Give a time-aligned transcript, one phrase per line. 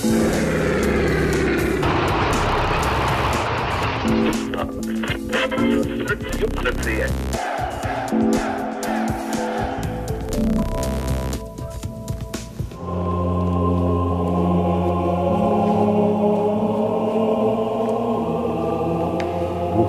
[0.00, 0.08] Bůh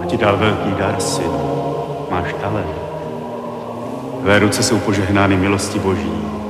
[0.08, 1.32] ti dal velký dar, syn.
[2.12, 2.68] Máš talent.
[4.22, 6.41] Tvé ruce jsou požehnány milosti Boží.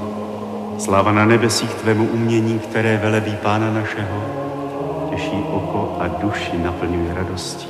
[0.82, 4.24] Sláva na nebesích tvému umění, které velebí Pána našeho,
[5.10, 7.68] těší oko a duši naplňují radostí.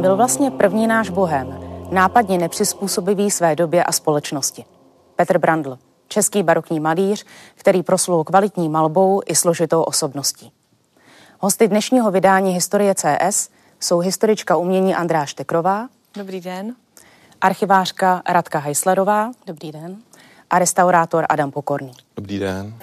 [0.00, 4.64] Byl vlastně první náš bohem, nápadně nepřizpůsobivý své době a společnosti.
[5.16, 10.52] Petr Brandl, český barokní malíř, který proslul kvalitní malbou i složitou osobností.
[11.38, 15.88] Hosty dnešního vydání Historie CS jsou historička umění Andrá Štekrová.
[16.16, 16.74] Dobrý den.
[17.40, 19.30] Archivářka Radka Heislerová.
[19.46, 19.96] Dobrý den.
[20.50, 21.92] A restaurátor Adam Pokorný.
[22.16, 22.74] Dobrý den.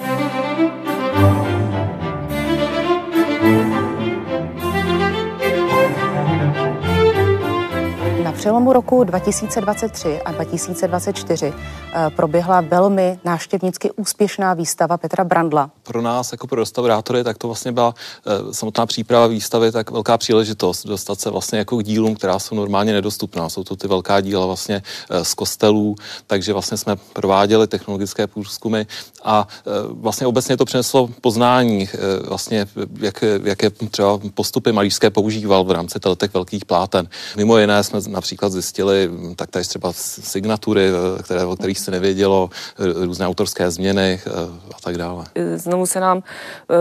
[8.48, 15.70] Přelomu roku 2023 a 2024 eh, proběhla velmi návštěvnicky úspěšná výstava Petra Brandla.
[15.84, 17.94] Pro nás, jako pro restaurátory, tak to vlastně byla
[18.26, 22.56] eh, samotná příprava výstavy, tak velká příležitost dostat se vlastně jako k dílům, která jsou
[22.56, 23.50] normálně nedostupná.
[23.50, 25.96] Jsou to ty velká díla vlastně eh, z kostelů,
[26.28, 28.86] takže vlastně jsme prováděli technologické průzkumy
[29.24, 29.48] a
[29.92, 31.90] vlastně obecně to přineslo poznání,
[32.28, 32.68] vlastně
[33.00, 37.08] jak, jaké třeba postupy malířské používal v rámci těch velkých pláten.
[37.38, 41.92] Mimo jiné jsme například například zjistili hm, taktéž třeba signatury, eh, které, o kterých se
[41.92, 42.50] nevědělo,
[42.80, 44.32] eh, různé autorské změny eh,
[44.76, 45.26] a tak dále.
[45.56, 46.24] Znovu se nám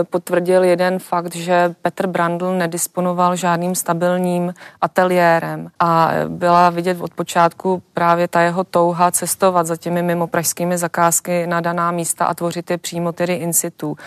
[0.09, 7.81] potvrdil jeden fakt, že Petr Brandl nedisponoval žádným stabilním ateliérem a byla vidět od počátku
[7.93, 12.71] právě ta jeho touha cestovat za těmi mimo pražskými zakázky na daná místa a tvořit
[12.71, 13.97] je přímo tedy in situ.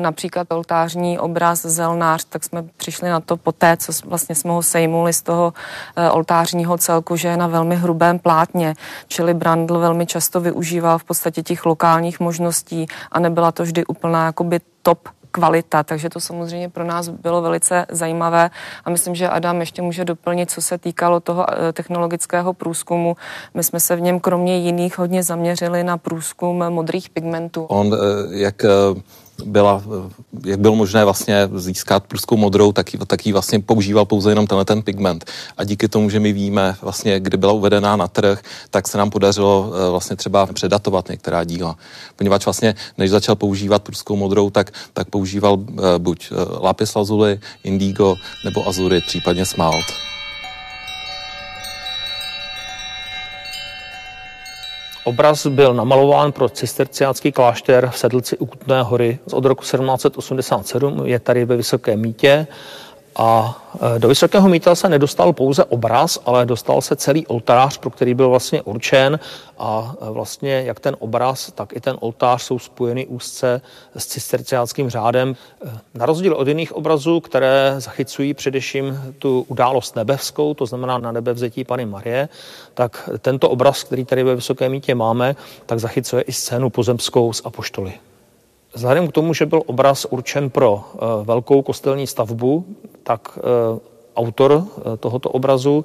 [0.00, 5.12] Například oltářní obraz Zelnář, tak jsme přišli na to poté, co vlastně jsme ho sejmuli
[5.12, 5.52] z toho
[6.12, 8.74] oltářního celku, že je na velmi hrubém plátně,
[9.08, 14.26] čili Brandl velmi často využíval v podstatě těch lokálních možností a nebyla to vždy úplná
[14.26, 18.50] jakoby top kvalita, takže to samozřejmě pro nás bylo velice zajímavé
[18.84, 23.16] a myslím, že Adam ještě může doplnit, co se týkalo toho eh, technologického průzkumu.
[23.54, 27.64] My jsme se v něm kromě jiných hodně zaměřili na průzkum modrých pigmentů.
[27.64, 27.98] On, eh,
[28.30, 28.68] jak eh,
[29.44, 29.82] byla,
[30.46, 34.64] jak bylo možné vlastně získat pruskou modrou, tak, tak ji vlastně používal pouze jenom tenhle
[34.64, 35.24] ten pigment.
[35.56, 39.10] A díky tomu, že my víme vlastně, kdy byla uvedená na trh, tak se nám
[39.10, 41.76] podařilo eh, vlastně třeba předatovat některá díla.
[42.16, 47.40] Poněvadž vlastně, než začal používat pruskou modrou, tak, tak používal eh, buď eh, lapis lazuli,
[47.64, 50.11] indigo nebo azury, případně smalt.
[55.04, 61.06] Obraz byl namalován pro cisterciánský klášter v Sedlci u Kutné hory od roku 1787.
[61.06, 62.46] Je tady ve Vysoké mítě
[63.16, 63.62] a
[63.96, 68.14] e, do Vysokého mýta se nedostal pouze obraz, ale dostal se celý oltář, pro který
[68.14, 69.18] byl vlastně určen
[69.58, 73.60] a e, vlastně jak ten obraz, tak i ten oltář jsou spojeny úzce
[73.96, 75.36] s cisterciánským řádem.
[75.66, 81.12] E, na rozdíl od jiných obrazů, které zachycují především tu událost nebevskou, to znamená na
[81.12, 82.28] nebevzetí Pany Marie,
[82.74, 85.36] tak tento obraz, který tady ve Vysoké mítě máme,
[85.66, 87.92] tak zachycuje i scénu pozemskou z Apoštoly.
[88.74, 92.64] Vzhledem k tomu, že byl obraz určen pro uh, velkou kostelní stavbu,
[93.02, 93.78] tak uh,
[94.16, 94.64] autor uh,
[95.00, 95.84] tohoto obrazu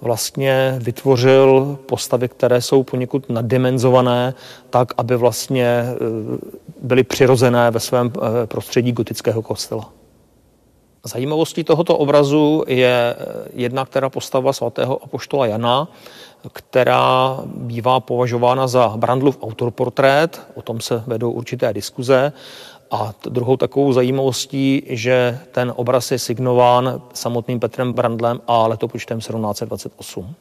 [0.00, 4.34] vlastně vytvořil postavy, které jsou poněkud naddimenzované,
[4.70, 5.84] tak, aby vlastně
[6.82, 8.12] byly přirozené ve svém
[8.46, 9.92] prostředí gotického kostela.
[11.04, 13.16] Zajímavostí tohoto obrazu je
[13.52, 15.88] jedna, která postava svatého apoštola Jana,
[16.52, 22.32] která bývá považována za Brandlův autorportrét, o tom se vedou určité diskuze.
[22.90, 30.34] A druhou takovou zajímavostí, že ten obraz je signován samotným Petrem Brandlem a letopočtem 1728.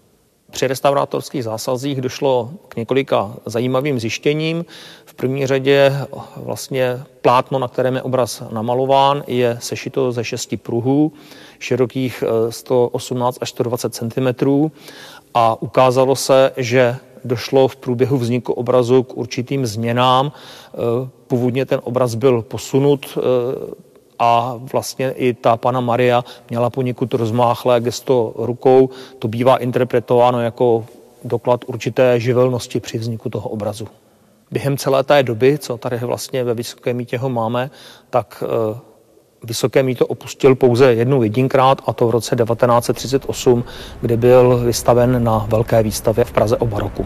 [0.52, 4.66] Při restaurátorských zásazích došlo k několika zajímavým zjištěním.
[5.06, 5.94] V první řadě
[6.36, 11.12] vlastně plátno, na kterém je obraz namalován, je sešito ze šesti pruhů,
[11.60, 14.46] širokých 118 až 120 cm
[15.36, 16.96] a ukázalo se, že
[17.26, 20.32] došlo v průběhu vzniku obrazu k určitým změnám.
[20.32, 20.78] E,
[21.28, 23.22] původně ten obraz byl posunut e,
[24.20, 28.90] a vlastně i ta pana Maria měla poněkud rozmáchlé gesto rukou.
[29.20, 30.86] To bývá interpretováno jako
[31.24, 33.88] doklad určité živelnosti při vzniku toho obrazu.
[34.52, 37.72] Během celé té doby, co tady vlastně ve Vysoké mítě ho máme,
[38.10, 38.80] tak e,
[39.46, 43.64] Vysoké míto opustil pouze jednou jedinkrát a to v roce 1938,
[44.02, 47.06] kdy byl vystaven na velké výstavě v Praze o baroku.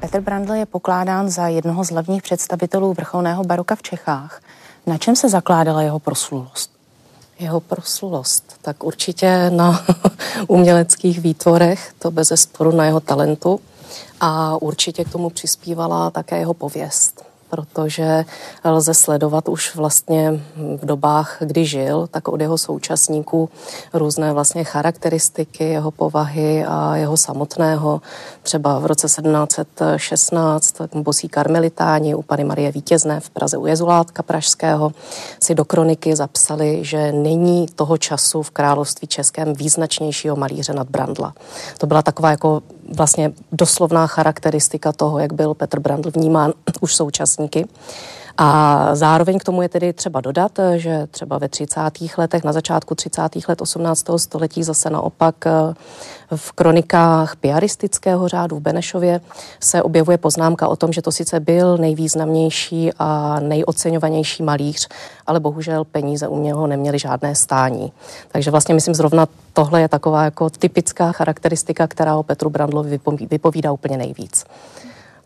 [0.00, 4.42] Petr Brandl je pokládán za jednoho z hlavních představitelů vrcholného baroka v Čechách.
[4.86, 6.70] Na čem se zakládala jeho proslulost?
[7.38, 9.84] Jeho proslulost, tak určitě na
[10.46, 13.60] uměleckých výtvorech, to bez sporu na jeho talentu
[14.20, 18.24] a určitě k tomu přispívala také jeho pověst protože
[18.64, 23.48] lze sledovat už vlastně v dobách, kdy žil, tak od jeho současníků
[23.92, 28.00] různé vlastně charakteristiky jeho povahy a jeho samotného.
[28.42, 34.92] Třeba v roce 1716 bosí karmelitáni u Pany Marie Vítězné v Praze u Jezulátka Pražského
[35.42, 41.34] si do kroniky zapsali, že není toho času v království českém význačnějšího malíře nad Brandla.
[41.78, 47.66] To byla taková jako vlastně doslovná charakteristika toho, jak byl Petr Brandl vnímán už současníky.
[48.42, 51.80] A zároveň k tomu je tedy třeba dodat, že třeba ve 30.
[52.18, 53.22] letech, na začátku 30.
[53.48, 54.06] let 18.
[54.16, 55.74] století zase naopak eh,
[56.36, 59.20] v kronikách piaristického řádu v Benešově
[59.60, 64.88] se objevuje poznámka o tom, že to sice byl nejvýznamnější a nejoceňovanější malíř,
[65.26, 67.92] ale bohužel peníze u něho neměly žádné stání.
[68.32, 73.00] Takže vlastně myslím zrovna tohle je taková jako typická charakteristika, která o Petru Brandlovi
[73.30, 74.44] vypovídá úplně nejvíc.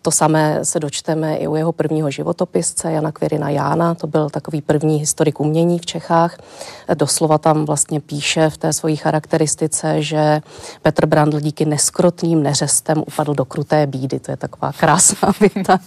[0.04, 4.60] To samé se dočteme i u jeho prvního životopisce Jana Kvěrina Jána, to byl takový
[4.60, 6.38] první historik umění v Čechách.
[6.94, 10.42] Doslova tam vlastně píše v té své charakteristice, že
[10.82, 14.20] Petr Brandl díky neskrotným neřestem upadl do kruté bídy.
[14.20, 15.78] To je taková krásná věta,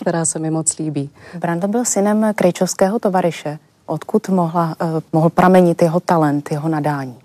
[0.00, 1.10] která se mi moc líbí.
[1.38, 3.58] Brandl byl synem krejčovského tovaryše.
[3.86, 7.16] Odkud mohla, eh, mohl pramenit jeho talent, jeho nadání?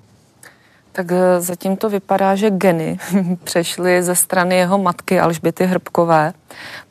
[0.98, 3.00] Tak eh, zatím to vypadá, že geny
[3.44, 6.34] přešly ze strany jeho matky Alžběty Hrbkové,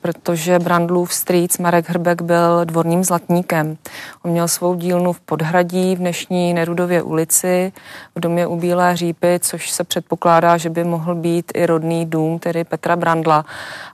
[0.00, 3.76] protože Brandlův strýc Marek Hrbek byl dvorním zlatníkem.
[4.25, 7.73] On měl svou dílnu v Podhradí v dnešní Nerudově ulici
[8.14, 12.38] v domě u Bílé řípy, což se předpokládá, že by mohl být i rodný dům,
[12.38, 13.44] tedy Petra Brandla.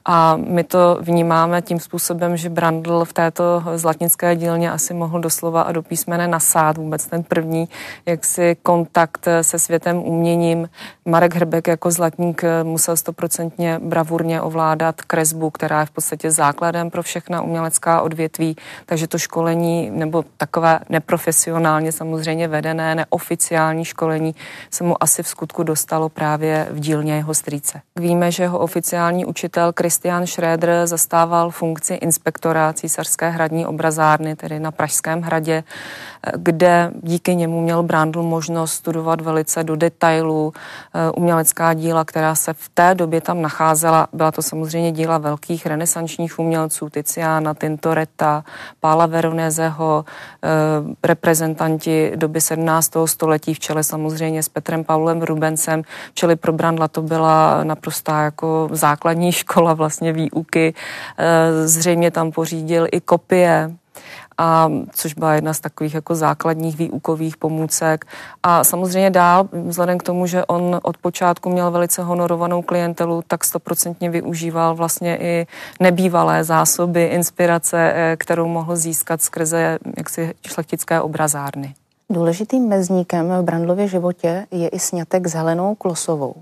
[0.05, 5.63] A my to vnímáme tím způsobem, že Brandl v této zlatnické dílně asi mohl doslova
[5.63, 7.69] a do písmene nasát vůbec ten první
[8.07, 10.69] jaksi kontakt se světem uměním.
[11.05, 17.03] Marek Hrbek jako zlatník musel stoprocentně bravurně ovládat kresbu, která je v podstatě základem pro
[17.03, 18.57] všechna umělecká odvětví,
[18.87, 24.35] takže to školení nebo takové neprofesionálně samozřejmě vedené, neoficiální školení
[24.71, 27.81] se mu asi v skutku dostalo právě v dílně jeho strýce.
[27.97, 34.71] Víme, že jeho oficiální učitel Christian Schroeder zastával funkci inspektora císařské hradní obrazárny, tedy na
[34.71, 35.65] Pražském hradě,
[36.37, 39.92] kde díky němu měl Brandl možnost studovat velice do detailu
[40.95, 44.07] eh, umělecká díla, která se v té době tam nacházela.
[44.13, 48.45] Byla to samozřejmě díla velkých renesančních umělců, Tiziana, Tintoretta,
[48.81, 50.49] Pála Veronezeho, eh,
[51.03, 53.07] reprezentanti doby 17.
[53.07, 55.83] století v čele samozřejmě s Petrem Paulem Rubencem,
[56.15, 60.75] čili pro Brandla to byla naprostá jako základní škola vlastně výuky.
[61.19, 63.71] Eh, zřejmě tam pořídil i kopie
[64.39, 68.05] a což byla jedna z takových jako základních výukových pomůcek.
[68.43, 73.45] A samozřejmě dál, vzhledem k tomu, že on od počátku měl velice honorovanou klientelu, tak
[73.45, 75.47] stoprocentně využíval vlastně i
[75.81, 81.75] nebývalé zásoby, inspirace, eh, kterou mohl získat skrze jaksi šlechtické obrazárny.
[82.11, 86.35] Důležitým mezníkem v Brandlově životě je i snětek s Helenou Klosovou.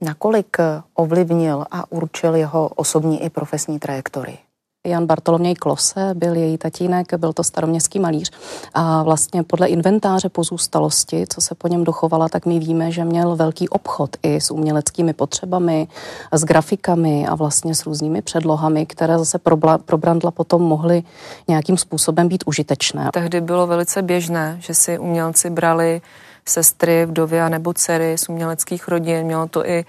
[0.00, 0.56] Nakolik
[0.94, 4.38] ovlivnil a určil jeho osobní i profesní trajektorii?
[4.86, 8.30] Jan Bartoloměj Klose byl její tatínek, byl to staroměstský malíř
[8.74, 13.36] a vlastně podle inventáře pozůstalosti, co se po něm dochovala, tak my víme, že měl
[13.36, 15.88] velký obchod i s uměleckými potřebami,
[16.32, 21.02] s grafikami a vlastně s různými předlohami, které zase pro, pro Brandla potom mohly
[21.48, 23.10] nějakým způsobem být užitečné.
[23.12, 26.00] Tehdy bylo velice běžné, že si umělci brali
[26.48, 29.26] sestry, vdovy a nebo dcery z uměleckých rodin.
[29.26, 29.84] Mělo to i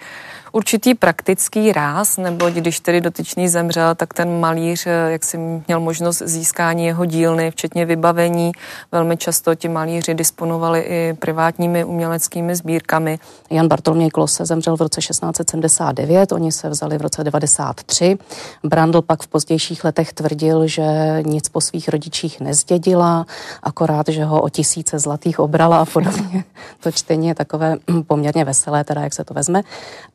[0.51, 5.79] určitý praktický ráz, nebo když tedy dotyčný zemřel, tak ten malíř, eh, jak si měl
[5.79, 8.51] možnost získání jeho dílny, včetně vybavení.
[8.91, 13.19] Velmi často ti malíři disponovali i privátními uměleckými sbírkami.
[13.49, 18.17] Jan Bartoloměj Klose zemřel v roce 1679, oni se vzali v roce 93.
[18.63, 20.83] Brandl pak v pozdějších letech tvrdil, že
[21.25, 23.25] nic po svých rodičích nezdědila,
[23.63, 26.43] akorát, že ho o tisíce zlatých obrala a podobně.
[26.79, 27.77] To čtení je takové
[28.07, 29.61] poměrně veselé, teda jak se to vezme,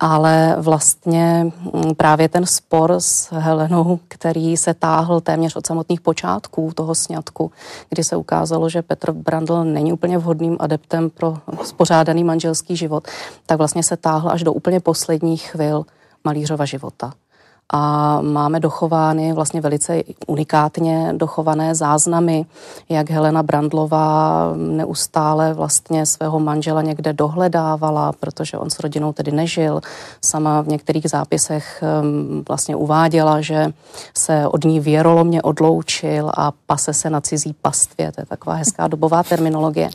[0.01, 6.01] ale ale vlastně mm, právě ten spor s Helenou, který se táhl téměř od samotných
[6.01, 7.53] počátků toho sňatku,
[7.91, 13.09] kdy se ukázalo, že Petr Brandl není úplně vhodným adeptem pro spořádaný manželský život,
[13.47, 15.85] tak vlastně se táhl až do úplně posledních chvil
[16.25, 17.13] malířova života.
[17.73, 22.47] A máme dochovány vlastně velice unikátně dochované záznamy,
[22.89, 29.81] jak Helena Brandlová neustále vlastně svého manžela někde dohledávala, protože on s rodinou tedy nežil.
[30.25, 33.73] Sama v některých zápisech um, vlastně uváděla, že
[34.15, 38.13] se od ní věrolomně odloučil a pase se na cizí pastvě.
[38.13, 39.91] To je taková hezká dobová terminologie.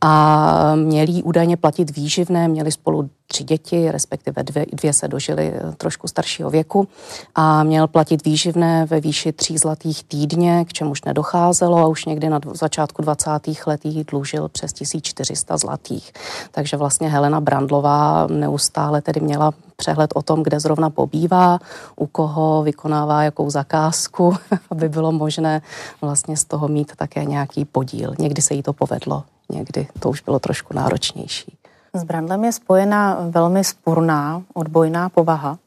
[0.00, 5.72] A měli údajně platit výživné, měli spolu tři děti, respektive dvě, dvě se dožily eh,
[5.76, 6.88] trošku staršího věku
[7.34, 12.28] a měl platit výživné ve výši tří zlatých týdně, k čemuž nedocházelo a už někdy
[12.28, 13.30] na začátku 20.
[13.66, 16.12] let jí dlužil přes 1400 zlatých.
[16.50, 21.58] Takže vlastně Helena Brandlová neustále tedy měla přehled o tom, kde zrovna pobývá,
[21.96, 24.36] u koho vykonává jakou zakázku,
[24.70, 25.62] aby bylo možné
[26.00, 28.14] vlastně z toho mít také nějaký podíl.
[28.18, 31.58] Někdy se jí to povedlo, někdy to už bylo trošku náročnější.
[31.94, 35.58] S Brandlem je spojena velmi spurná, odbojná povaha.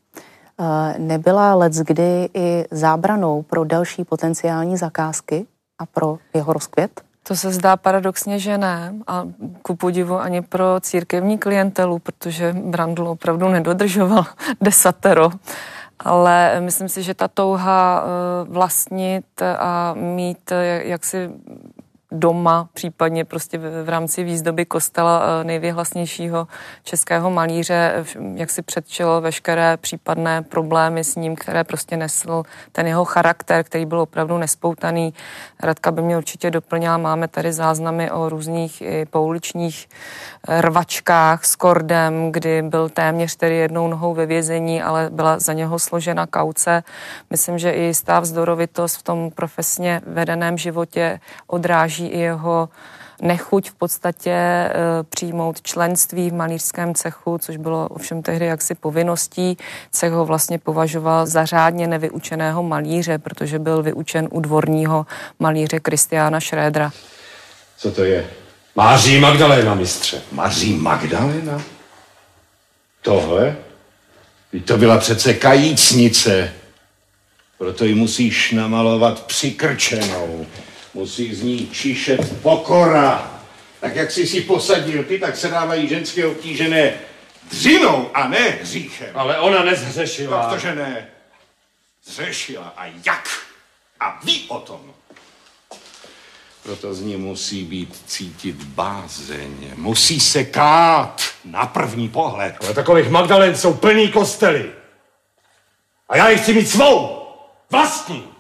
[0.60, 5.46] E, nebyla let kdy i zábranou pro další potenciální zakázky
[5.80, 7.02] a pro jeho rozkvět?
[7.24, 8.94] To se zdá paradoxně, že ne.
[9.08, 9.28] A
[9.62, 14.26] ku podivu ani pro církevní klientelu, protože Brandl opravdu nedodržoval
[14.62, 15.30] desatero.
[16.00, 21.30] Ale myslím si, že ta touha e, vlastnit a mít jaksi
[22.12, 26.48] doma, případně prostě v, v rámci výzdoby kostela eh, nejvyhlasnějšího
[26.84, 33.06] českého malíře, jak si předčilo veškeré případné problémy s ním, které prostě nesl ten jeho
[33.06, 35.14] charakter, který byl opravdu nespoutaný.
[35.64, 39.90] Radka by mě určitě doplnila, máme tady záznamy o různých i pouličních
[40.48, 45.54] eh, rvačkách s kordem, kdy byl téměř tedy jednou nohou ve vězení, ale byla za
[45.54, 46.84] něho složena kauce.
[47.30, 52.70] Myslím, že i jistá vzdorovitost v tom profesně vedeném životě odráží odráží i jeho
[53.22, 54.72] nechuť v podstatě e,
[55.10, 59.58] přijmout členství v malířském cechu, což bylo ovšem tehdy jaksi povinností.
[59.92, 65.06] Cech ho vlastně považoval za řádně nevyučeného malíře, protože byl vyučen u dvorního
[65.40, 66.92] malíře Kristiána Šrédra.
[67.78, 68.26] Co to je?
[68.76, 70.22] Máří Magdalena, mistře.
[70.32, 71.62] Máří Magdalena?
[73.02, 73.56] Tohle?
[74.66, 76.54] To byla přece kajícnice.
[77.58, 80.46] Proto ji musíš namalovat přikrčenou.
[80.94, 83.42] Musí z ní čišet pokora.
[83.80, 86.94] Tak jak jsi si posadil ty, tak se dávají ženské obtížené
[87.50, 89.10] dřinou a ne hříchem.
[89.14, 90.50] Ale ona nezhřešila.
[90.50, 91.08] Protože ne.
[92.06, 92.74] Zřešila.
[92.78, 93.30] A jak?
[94.00, 94.94] A ví o tom.
[96.64, 99.72] Proto z ní musí být cítit bázeň.
[99.76, 102.56] Musí se kát na první pohled.
[102.62, 104.72] Ale takových Magdalen jsou plný kostely.
[106.10, 107.28] A já jich chci mít svou.
[107.70, 108.31] Vlastní.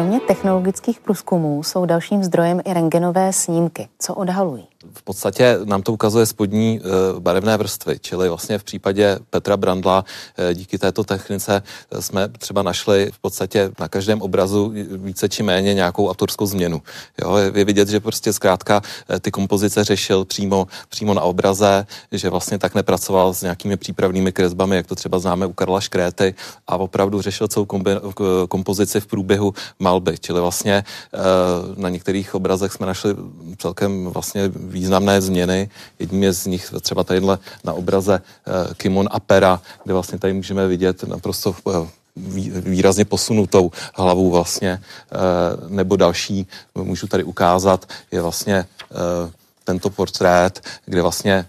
[0.00, 3.88] Kromě technologických průzkumů jsou dalším zdrojem i rengenové snímky.
[3.98, 4.68] Co odhalují?
[4.94, 10.04] V podstatě nám to ukazuje spodní e, barevné vrstvy, čili vlastně v případě Petra Brandla
[10.36, 15.42] e, díky této technice e, jsme třeba našli v podstatě na každém obrazu více či
[15.42, 16.82] méně nějakou autorskou změnu.
[17.22, 18.82] Jo, je vidět, že prostě zkrátka
[19.20, 24.76] ty kompozice řešil přímo, přímo na obraze, že vlastně tak nepracoval s nějakými přípravnými kresbami,
[24.76, 26.34] jak to třeba známe u Karla Škréty
[26.66, 27.90] a opravdu řešil celou kombi,
[28.48, 30.84] kompozici v průběhu malby, čili vlastně
[31.76, 33.16] na některých obrazech jsme našli
[33.58, 35.70] celkem vlastně významné změny.
[35.98, 40.32] Jedním je z nich třeba tadyhle na obraze eh, Kimon a Pera, kde vlastně tady
[40.32, 41.88] můžeme vidět naprosto eh,
[42.60, 45.16] výrazně posunutou hlavu vlastně, eh,
[45.68, 48.66] nebo další, můžu tady ukázat, je vlastně
[49.64, 51.46] tento portrét, kde vlastně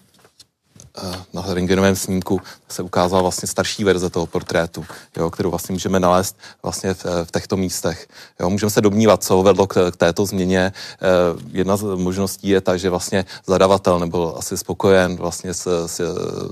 [1.33, 4.85] na rengenovém snímku se ukázala vlastně starší verze toho portrétu,
[5.17, 8.07] jo, kterou vlastně můžeme nalézt vlastně v, v těchto místech.
[8.39, 10.73] Jo, můžeme se domnívat, co vedlo k, k této změně.
[10.73, 11.07] Eh,
[11.51, 16.01] jedna z možností je ta, že vlastně zadavatel nebyl asi spokojen vlastně s, s,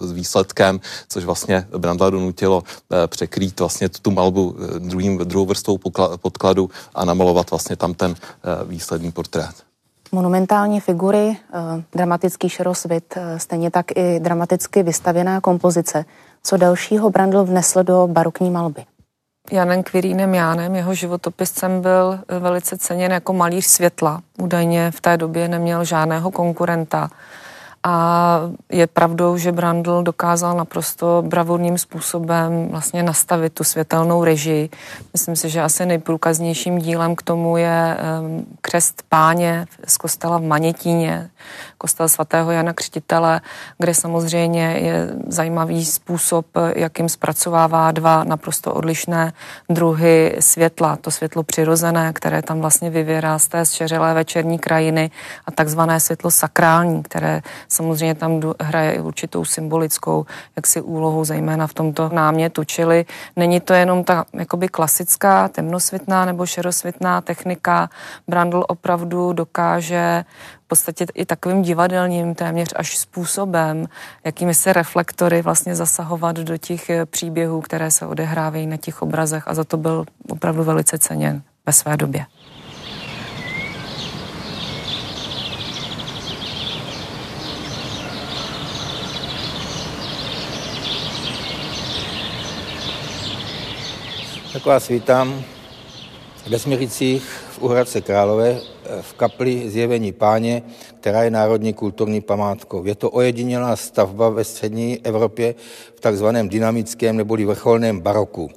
[0.02, 0.80] s výsledkem,
[1.10, 5.78] což vlastně Brandla donutilo eh, překrýt vlastně tu malbu druhým, druhou vrstvou
[6.18, 8.16] podkladu a namalovat vlastně tam ten
[8.66, 9.69] výsledný portrét.
[10.12, 16.06] Monumentální figury, eh, dramatický šerosvit, eh, stejně tak i dramaticky vystavěná kompozice.
[16.44, 18.86] Co dalšího Brandl vnesl do barokní malby?
[19.52, 24.22] Janem Quirínem Jánem, jeho životopiscem byl eh, velice ceněn jako malíř světla.
[24.38, 27.10] Údajně v té době neměl žádného konkurenta
[27.84, 28.40] A
[28.72, 34.70] je pravdou, že Brandl dokázal naprosto bravurním způsobem vlastně nastavit tu světelnou režii.
[35.14, 37.98] Myslím si, že asi nejprůkaznějším dílem k tomu je
[38.62, 41.30] křest páně z kostela v Manětíně,
[41.78, 43.42] kostel svatého Jana Křtitele,
[43.78, 46.46] kde samozřejmě je zajímavý způsob,
[46.76, 49.34] jakým zpracovává dva naprosto odlišné
[49.70, 50.96] druhy světla.
[50.96, 55.12] To světlo přirozené, které tam vlastně vyvěrá z té zčeřelé večerní krajiny
[55.46, 61.74] a takzvané světlo sakrální, které samozřejmě tam hraje i určitou symbolickou jaksi úlohu, zejména v
[61.74, 62.64] tomto námětu.
[62.64, 67.90] Čili není to jenom ta jakoby klasická temnosvětná nebo šerosvětná technika.
[68.28, 70.26] Brandl opravdu dokáže
[70.66, 73.86] v podstatě i takovým divadelním téměř až způsobem,
[74.24, 79.54] jakými se reflektory vlastně zasahovat do těch příběhů, které se odehrávají na těch obrazech a
[79.54, 82.26] za to byl opravdu velice ceněn ve své době.
[94.60, 95.44] Tak vás vítám
[96.50, 100.64] ve Směricích v Uhradce Králové eh, v kapli Zjevení páně,
[101.00, 102.86] která je národní kulturní památkou.
[102.86, 105.56] Je to ojedinělá stavba ve střední Evropě
[105.96, 108.50] v takzvaném dynamickém neboli vrcholném baroku.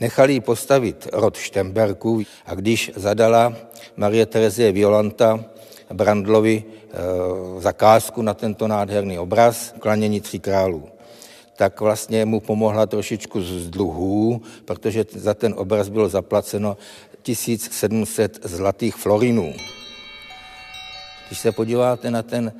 [0.00, 3.56] Nechali ji postavit rod Štemberků a když zadala
[3.96, 5.44] Marie Terezie Violanta
[5.92, 10.93] Brandlovi e, zakázku na tento nádherný obraz Klanění tří králů
[11.56, 16.76] tak vlastně mu pomohla trošičku z dluhů, protože za ten obraz bylo zaplaceno
[17.22, 19.54] 1700 zlatých florinů.
[21.26, 22.52] Když se podíváte na ten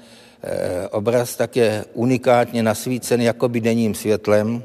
[0.43, 4.63] e, obraz, tak je unikátně nasvícen jakoby denním světlem,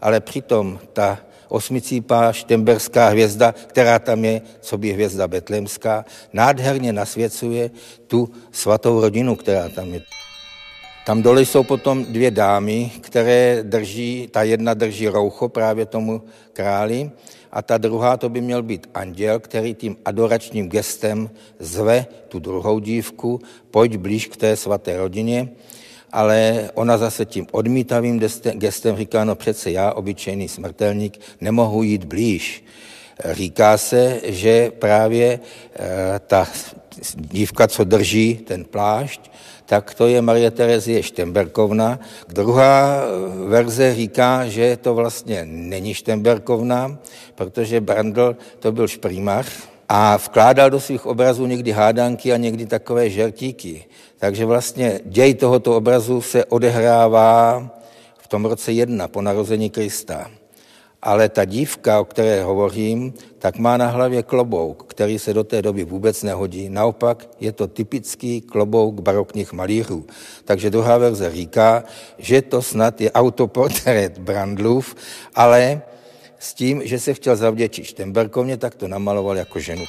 [0.00, 1.18] ale přitom ta
[1.48, 7.70] osmicípá štemberská hvězda, která tam je, co by hvězda betlemská, nádherně nasvěcuje
[8.06, 10.00] tu svatou rodinu, která tam je.
[11.10, 17.10] Tam dole jsou potom dvě dámy, které drží, ta jedna drží roucho právě tomu králi
[17.52, 22.78] a ta druhá to by měl být anděl, který tím adoračním gestem zve tu druhou
[22.78, 23.40] dívku,
[23.70, 25.48] pojď blíž k té svaté rodině,
[26.12, 28.20] ale ona zase tím odmítavým
[28.54, 32.64] gestem říká, no přece já, obyčejný smrtelník, nemohu jít blíž.
[33.24, 35.40] Říká se, že právě
[35.74, 36.48] eh, ta
[37.14, 39.30] dívka, co drží ten plášť,
[39.66, 41.98] tak to je Marie Terezie Štemberkovna.
[42.28, 43.00] Druhá
[43.46, 46.98] verze říká, že to vlastně není Štemberkovna,
[47.34, 49.46] protože Brandl to byl šprýmař
[49.88, 53.84] a vkládal do svých obrazů někdy hádanky a někdy takové žertíky.
[54.18, 57.62] Takže vlastně děj tohoto obrazu se odehrává
[58.18, 60.30] v tom roce jedna po narození Krista
[61.02, 65.62] ale ta dívka, o které hovořím, tak má na hlavě klobouk, který se do té
[65.62, 66.68] doby vůbec nehodí.
[66.68, 70.06] Naopak je to typický klobouk barokních malířů.
[70.44, 71.84] Takže druhá verze říká,
[72.18, 74.96] že to snad je autoportrét Brandlův,
[75.34, 75.82] ale
[76.38, 79.84] s tím, že se chtěl zavděčit Štemberkovně, tak to namaloval jako ženu.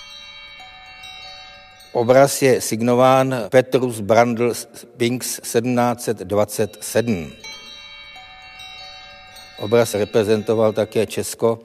[1.94, 4.54] Obraz je signován Petrus Brandl
[4.98, 7.32] Pinks 1727.
[9.62, 11.60] Obraz reprezentoval také Česko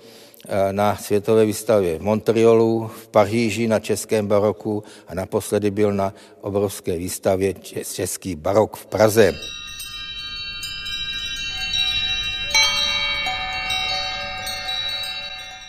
[0.48, 6.14] eh, na světové výstavě v Montrealu, v Paříži na českém baroku a naposledy byl na
[6.40, 7.54] obrovské výstavě
[7.94, 9.34] Český barok v Praze.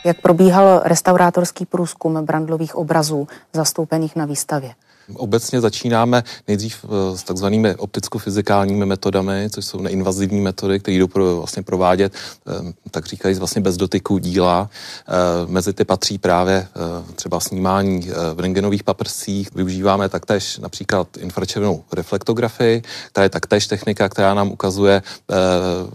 [0.05, 4.73] Jak probíhal restaurátorský průzkum brandlových obrazů zastoupených na výstavě?
[5.13, 11.37] Obecně začínáme nejdřív eh, s takzvanými opticko-fyzikálními metodami, což jsou neinvazivní metody, které jdou pro,
[11.37, 12.13] vlastně provádět,
[12.47, 14.69] eh, tak říkají, vlastně bez dotyku díla.
[15.07, 15.11] Eh,
[15.47, 16.67] mezi ty patří právě
[17.15, 19.55] třeba snímání v rengenových paprsích.
[19.55, 25.01] Využíváme taktéž například infračervenou reflektografii, která je taktéž technika, která nám ukazuje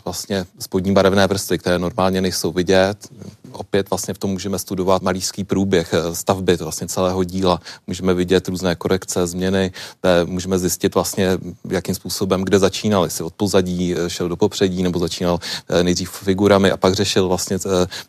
[0.04, 3.08] vlastně spodní barevné vrstvy, které normálně nejsou vidět
[3.54, 7.60] opět vlastně v tom můžeme studovat malířský průběh eh, stavby vlastně celého díla.
[7.86, 11.38] Můžeme vidět různé korekce, změny, eh, můžeme zjistit vlastně,
[11.70, 15.38] jakým způsobem, kde začínal, jestli od pozadí eh, šel do popředí, nebo začínal
[15.82, 17.58] nejdřív figurami a pak řešil vlastně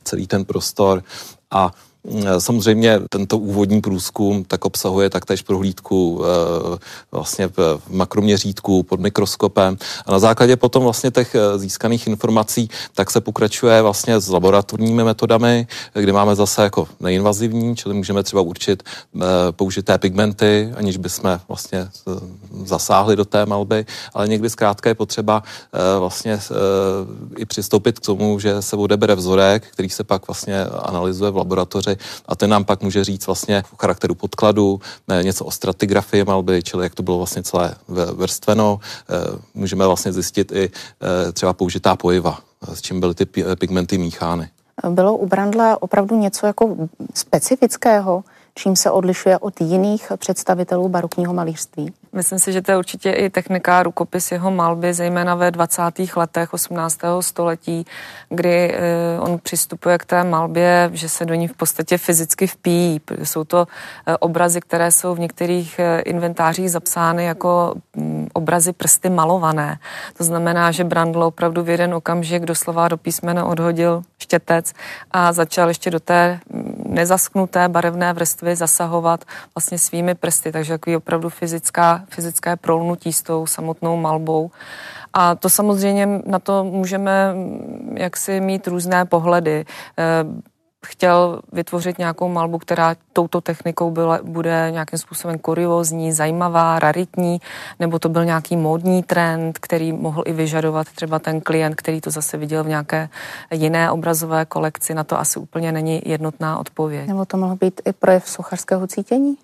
[0.04, 1.04] celý ten prostor.
[1.52, 1.72] A
[2.38, 6.78] samozřejmě tento úvodní průzkum tak obsahuje taktéž prohlídku eh,
[7.12, 9.78] vlastně v makroměřítku pod mikroskopem.
[10.06, 15.04] A na základě potom vlastně těch eh, získaných informací tak se pokračuje vlastně s laboratorními
[15.04, 18.84] metodami, kde máme zase jako neinvazivní, čili můžeme třeba určit
[19.52, 21.90] použité pigmenty, aniž bychom vlastně
[22.66, 25.44] zasáhli do té malby, ale někdy zkrátka je potřeba
[26.00, 26.40] vlastně
[27.38, 31.93] i přistoupit k tomu, že se odebere vzorek, který se pak vlastně analyzuje v laboratoři
[31.94, 34.82] fotografovi a ten nám pak může říct vlastně o charakteru podkladu,
[35.22, 37.76] něco o stratigrafii malby, čili jak to bylo vlastně celé
[38.14, 38.80] vrstveno.
[39.54, 40.70] Můžeme vlastně zjistit i
[41.34, 42.40] třeba použitá pojiva,
[42.74, 43.26] s čím byly ty
[43.60, 44.50] pigmenty míchány.
[44.90, 46.76] Bylo u Brandla opravdu něco jako
[47.14, 48.24] specifického,
[48.56, 51.94] čím se odlišuje od jiných představitelů barokního malířství?
[52.14, 55.82] Myslím si, že to je určitě i technika rukopis jeho malby, zejména ve 20.
[56.16, 57.00] letech 18.
[57.20, 57.86] století,
[58.30, 63.02] kdy eh, on přistupuje k té malbě, že se do ní v podstatě fyzicky vpíjí.
[63.24, 63.68] Jsou to
[64.08, 69.80] eh, obrazy, které jsou v některých eh, inventářích zapsány jako mm, obrazy prsty malované.
[70.18, 74.74] To znamená, že Brandl opravdu v jeden okamžik doslova do písmene odhodil štětec
[75.12, 79.26] a začal ještě do té mm, nezasknuté barevné vrstvy zasahovat
[79.56, 84.52] vlastně svými prsty, takže takový opravdu fyzická fyzické prolnutí s tou samotnou malbou.
[85.14, 89.66] A to samozřejmě na to můžeme mm, jaksi mít různé pohledy.
[90.86, 97.42] Chtěl vytvořit nějakou malbu, která touto technikou byla, bude nějakým způsobem kuriozní, zajímavá, raritní,
[97.80, 102.12] nebo to byl nějaký módní trend, který mohl i vyžadovat třeba ten klient, který to
[102.12, 103.10] zase viděl v nějaké
[103.52, 104.94] jiné obrazové kolekci.
[104.94, 107.08] Na to asi úplně není jednotná odpověď.
[107.08, 109.38] Nebo to mohl být i projev sochařského cítění?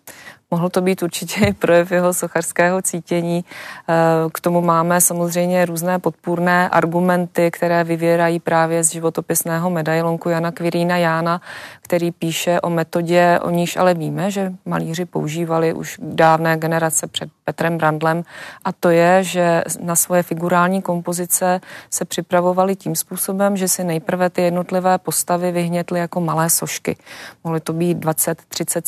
[0.51, 3.45] Mohl to být určitě projev jeho sochařského cítění.
[3.89, 3.93] Eh,
[4.33, 10.97] k tomu máme samozřejmě různé podpůrné argumenty, které vyvěrají právě z životopisného medailonku Jana Kvirína
[10.97, 11.41] Jána,
[11.89, 17.29] který píše o metodě, o níž ale víme, že malíři používali už dávné generace před
[17.45, 18.23] Petrem Brandlem
[18.65, 24.29] a to je, že na svoje figurální kompozice se připravovali tím způsobem, že si nejprve
[24.29, 26.97] ty jednotlivé postavy vyhnětly jako malé sošky.
[27.43, 28.81] Mohly to být 20-30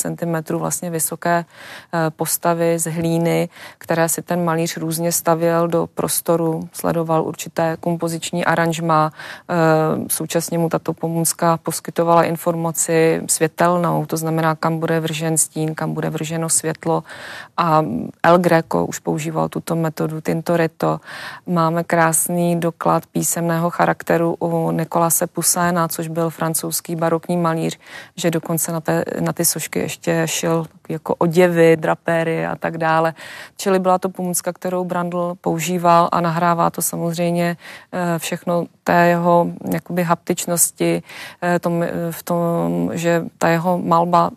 [0.45, 6.69] cm vlastně vysoké eh, postavy z hlíny, které si ten malíř různě stavěl do prostoru,
[6.73, 9.11] sledoval určité kompoziční aranžma,
[9.49, 9.53] eh,
[10.07, 12.90] současně mu tato pomůcka poskytovala informaci
[13.29, 17.03] světelnou, to znamená, kam bude vržen stín, kam bude vrženo světlo
[17.57, 17.85] a
[18.23, 20.99] El Greco už používal tuto metodu Tintoretto.
[21.47, 27.79] Máme krásný doklad písemného charakteru u Nikolase Poussin, což byl francouzský barokní malíř,
[28.15, 33.13] že dokonce na, té, na ty sošky ještě šel jako oděvy, drapéry a tak dále.
[33.57, 37.57] Čili byla to pomůcka, kterou Brandl používal a nahrává to samozřejmě
[37.91, 41.03] eh, všechno té jeho jakoby haptičnosti,
[41.41, 44.31] eh, eh, v tom, že ta jeho malba,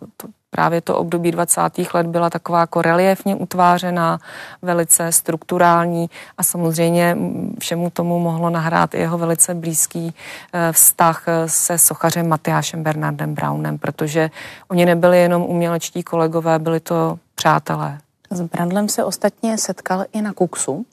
[0.55, 1.61] Právě to období 20.
[1.93, 4.19] let byla taková jako reliefně utvářená,
[4.61, 7.17] velice strukturální a samozřejmě
[7.59, 10.13] všemu tomu mohlo nahrát i jeho velice blízký
[10.53, 14.29] eh, vztah eh, se sochařem Matyášem Bernardem Brownem, protože
[14.67, 17.97] oni nebyli jenom umělečtí kolegové, byli to přátelé.
[18.29, 20.85] S Brandlem se ostatně setkal i na Kuksu.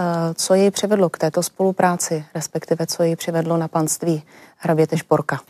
[0.00, 4.22] Eh, co jej přivedlo k této spolupráci, respektive co jej přivedlo na panství
[4.56, 5.40] hraběte Šporka?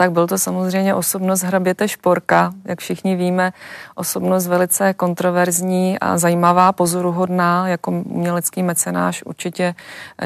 [0.00, 3.52] Tak byl to samozřejmě osobnost hraběte Šporka, jak všichni víme,
[3.94, 9.74] osobnost velice kontroverzní a zajímavá, pozoruhodná, jako umělecký mecenáš určitě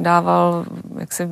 [0.00, 0.64] dával
[0.98, 1.28] jaksi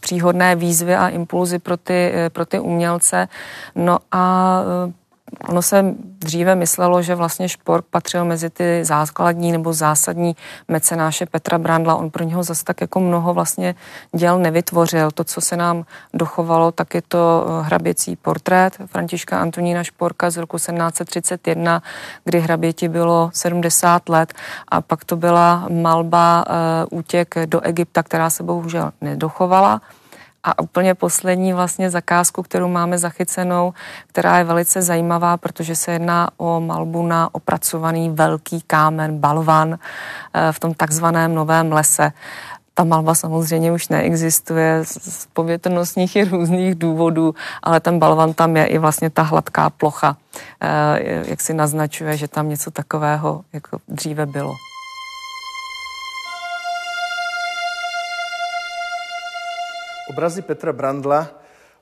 [0.00, 3.28] příhodné výzvy a impulzy pro ty, pro ty umělce.
[3.74, 4.62] No a
[5.48, 10.36] Ono se dříve myslelo, že vlastně Špork patřil mezi ty základní nebo zásadní
[10.68, 11.94] mecenáše Petra Brandla.
[11.94, 13.74] On pro něho zase tak jako mnoho vlastně
[14.16, 15.10] děl nevytvořil.
[15.10, 20.36] To, co se nám dochovalo, tak je to eh, hraběcí portrét Františka Antonína Šporka z
[20.36, 21.82] roku 1731,
[22.24, 24.34] kdy hraběti bylo 70 let
[24.68, 26.44] a pak to byla malba
[26.90, 29.80] uh, útěk do Egypta, která se bohužel nedochovala.
[30.48, 33.74] A úplně poslední vlastně zakázku, kterou máme zachycenou,
[34.06, 39.78] která je velice zajímavá, protože se jedná o malbu na opracovaný velký kámen, balvan
[40.34, 42.12] eh, v tom takzvaném novém lese.
[42.74, 48.66] Ta malba samozřejmě už neexistuje z povětrnostních i různých důvodů, ale ten balvan tam je
[48.66, 50.16] i vlastně ta hladká plocha,
[50.60, 54.54] eh, jak si naznačuje, že tam něco takového jako dříve bylo.
[60.10, 61.28] Obrazy Petra Brandla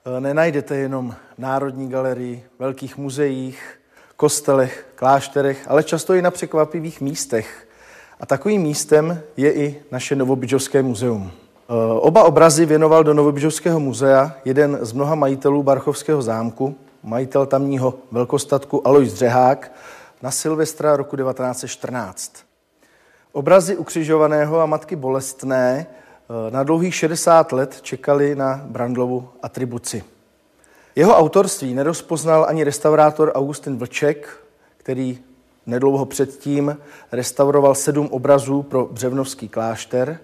[0.05, 3.81] eh, nenajdete jenom v Národní galerii, velkých muzeích,
[4.17, 7.69] kostelech, klášterech, ale často i na překvapivých místech.
[8.21, 11.31] A takovým místem je i naše Novobidžovské muzeum.
[11.31, 17.95] Eh, oba obrazy věnoval do Novobidžovského muzea jeden z mnoha majitelů Barchovského zámku, majitel tamního
[18.13, 19.73] velkostatku Alois Dřehák,
[20.23, 22.33] na Silvestra roku 1914.
[23.33, 25.87] Obrazy ukřižovaného a matky bolestné
[26.51, 30.05] na dlouhých 60 let čekali na Brandlovu atribuci.
[30.97, 34.39] Jeho autorství nerozpoznal ani restaurátor Augustin Vlček,
[34.77, 35.19] který
[35.67, 36.79] nedlouho předtím
[37.13, 40.19] restauroval sedm obrazů pro Břevnovský klášter,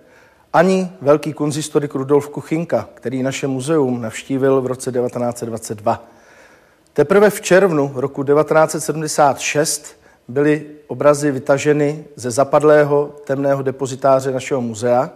[0.53, 6.09] ani velký konzistorik Rudolf Kuchinka, který naše muzeum navštívil v roce 1922.
[6.93, 9.97] Teprve v červnu roku 1976
[10.29, 15.11] byly obrazy vytaženy ze zapadlého temného depozitáře našeho muzea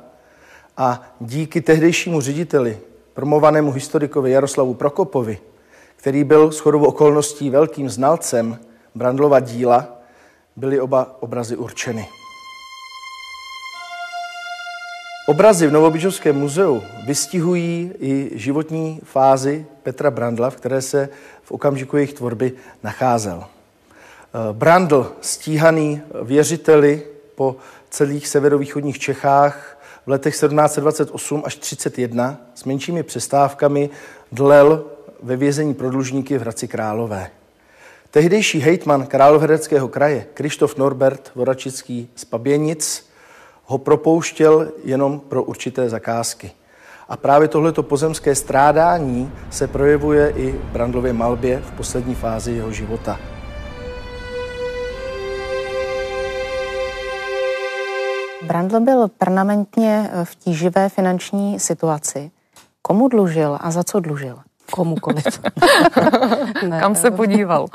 [0.76, 2.78] a díky tehdejšímu řediteli,
[3.14, 5.38] promovanému historikovi Jaroslavu Prokopovi,
[5.96, 8.58] který byl shodou okolností velkým znalcem
[8.94, 9.88] Brandlova díla,
[10.56, 12.08] byly oba obrazy určeny.
[15.28, 21.08] Obrazy v Novobižovském muzeu vystihují i životní fázi Petra Brandla, v které se
[21.42, 23.44] v okamžiku jejich tvorby nacházel.
[24.52, 27.02] Brandl, stíhaný věřiteli
[27.34, 27.56] po
[27.90, 29.75] celých severovýchodních Čechách
[30.06, 33.90] v letech 1728 až 31 s menšími přestávkami
[34.32, 34.84] dlel
[35.22, 37.30] ve vězení pro dlužníky v Hradci Králové.
[38.10, 43.10] Tehdejší hejtman Královéhradeckého kraje Krištof Norbert Voračický z Paběnic
[43.64, 46.50] ho propouštěl jenom pro určité zakázky.
[47.08, 52.72] A právě tohleto pozemské strádání se projevuje i v Brandlově malbě v poslední fázi jeho
[52.72, 53.35] života.
[58.46, 62.30] Brandl byl permanentně v tíživé finanční situaci.
[62.82, 64.38] Komu dlužil a za co dlužil?
[64.70, 65.40] Komukoliv.
[66.68, 67.66] ne, kam se podíval?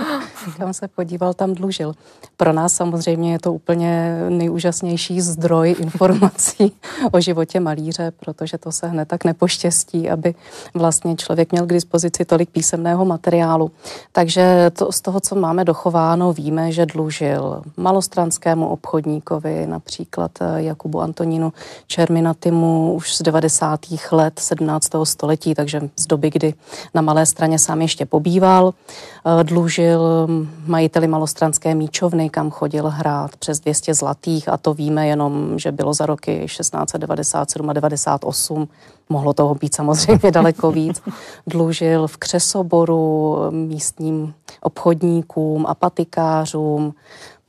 [0.58, 1.94] kam se podíval, tam dlužil.
[2.38, 6.72] Pro nás samozřejmě je to úplně nejúžasnější zdroj informací
[7.12, 10.36] o životě malíře, protože to se hned tak nepoštěstí, aby
[10.74, 13.72] vlastně člověk měl k dispozici tolik písemného materiálu.
[14.12, 21.02] Takže to, z toho, co máme dochováno, víme, že dlužil malostranskému obchodníkovi, například eh, Jakubu
[21.02, 21.54] Antonínu
[21.88, 23.80] Čerminatimu už z 90.
[24.12, 24.90] let 17.
[25.04, 26.54] století, takže z doby, kdy
[26.94, 30.28] na Malé straně sám ještě pobýval, eh, dlužil
[30.66, 35.94] majiteli malostranské míčovny, kam chodil hrát přes 200 zlatých a to víme jenom, že bylo
[35.94, 38.68] za roky 1697 a 98.
[39.10, 41.02] Mohlo toho být samozřejmě daleko víc.
[41.48, 46.94] Dlužil v Křesoboru místním obchodníkům a patikářům,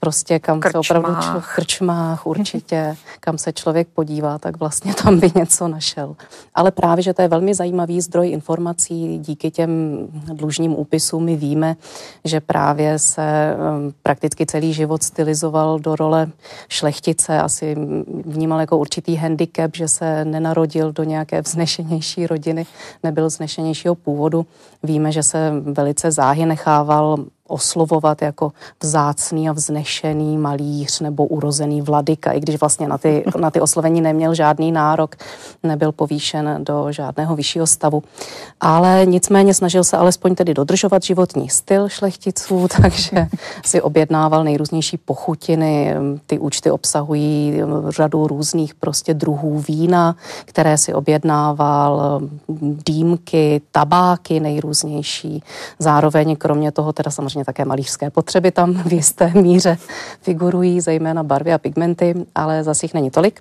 [0.05, 0.87] prostě kam krčmách.
[0.87, 6.17] se opravdu v krčmách určitě, kam se člověk podívá, tak vlastně tam by něco našel.
[6.55, 9.71] Ale právě, že to je velmi zajímavý zdroj informací, díky těm
[10.13, 11.77] dlužním úpisům my víme,
[12.25, 16.29] že právě se um, prakticky celý život stylizoval do role
[16.69, 17.77] šlechtice, asi
[18.25, 22.67] vnímal jako určitý handicap, že se nenarodil do nějaké vznešenější rodiny,
[23.03, 24.47] nebyl vznešenějšího původu.
[24.83, 27.17] Víme, že se velice záhy nechával
[27.53, 33.51] oslovovat jako vzácný a vznešený malíř nebo urozený vladyka, i když vlastně na ty, na
[33.51, 35.17] ty oslovení neměl žádný nárok,
[35.63, 38.03] nebyl povýšen do žádného vyššího stavu.
[38.61, 43.27] Ale nicméně snažil se alespoň tedy dodržovat životní styl šlechticů, takže
[43.65, 45.95] si objednával nejrůznější pochutiny.
[46.27, 52.21] Ty účty obsahují řadu různých prostě druhů vína, které si objednával,
[52.87, 55.43] dýmky, tabáky nejrůznější.
[55.79, 59.79] Zároveň kromě toho teda samozřejmě samozřejmě také malířské potřeby tam v jisté míře
[60.23, 63.41] figurují, zejména barvy a pigmenty, ale zase jich není tolik.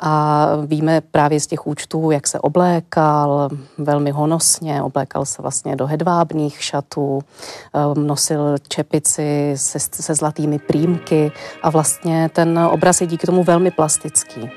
[0.00, 5.86] A víme právě z těch účtů, jak se oblékal, velmi honosně, oblékal se vlastně do
[5.86, 11.32] hedvábných šatů, um, nosil čepici se, se zlatými prýmky
[11.62, 14.50] a vlastně ten obraz je díky tomu velmi plastický.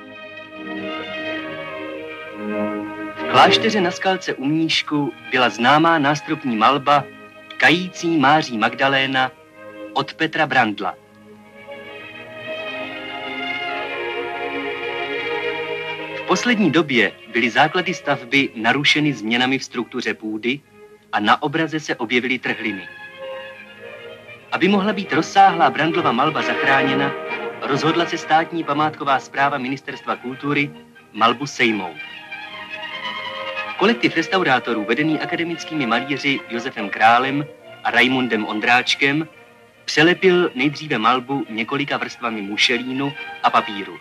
[3.15, 7.03] V klášteře na skalce u Mníšku byla známá nástropní malba
[7.59, 9.31] Kající Máří Magdaléna
[9.93, 10.95] od Petra Brandla.
[16.17, 20.59] V poslední době byly základy stavby narušeny změnami v struktuře půdy
[21.11, 22.87] a na obraze se objevily trhliny.
[24.51, 27.11] Aby mohla být rozsáhlá Brandlova malba zachráněna,
[27.61, 30.71] rozhodla se státní památková zpráva Ministerstva kultury
[31.13, 31.97] malbu sejmout.
[33.79, 37.45] Kolektiv restaurátorů vedený akademickými malíři Josefem Králem
[37.83, 39.27] a Raimundem Ondráčkem
[39.85, 43.13] přelepil nejdříve malbu několika vrstvami mušelínu
[43.43, 43.97] a papíru.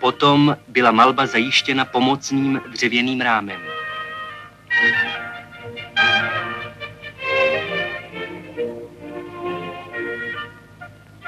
[0.00, 3.60] Potom byla malba zajištěna pomocným dřevěným rámem.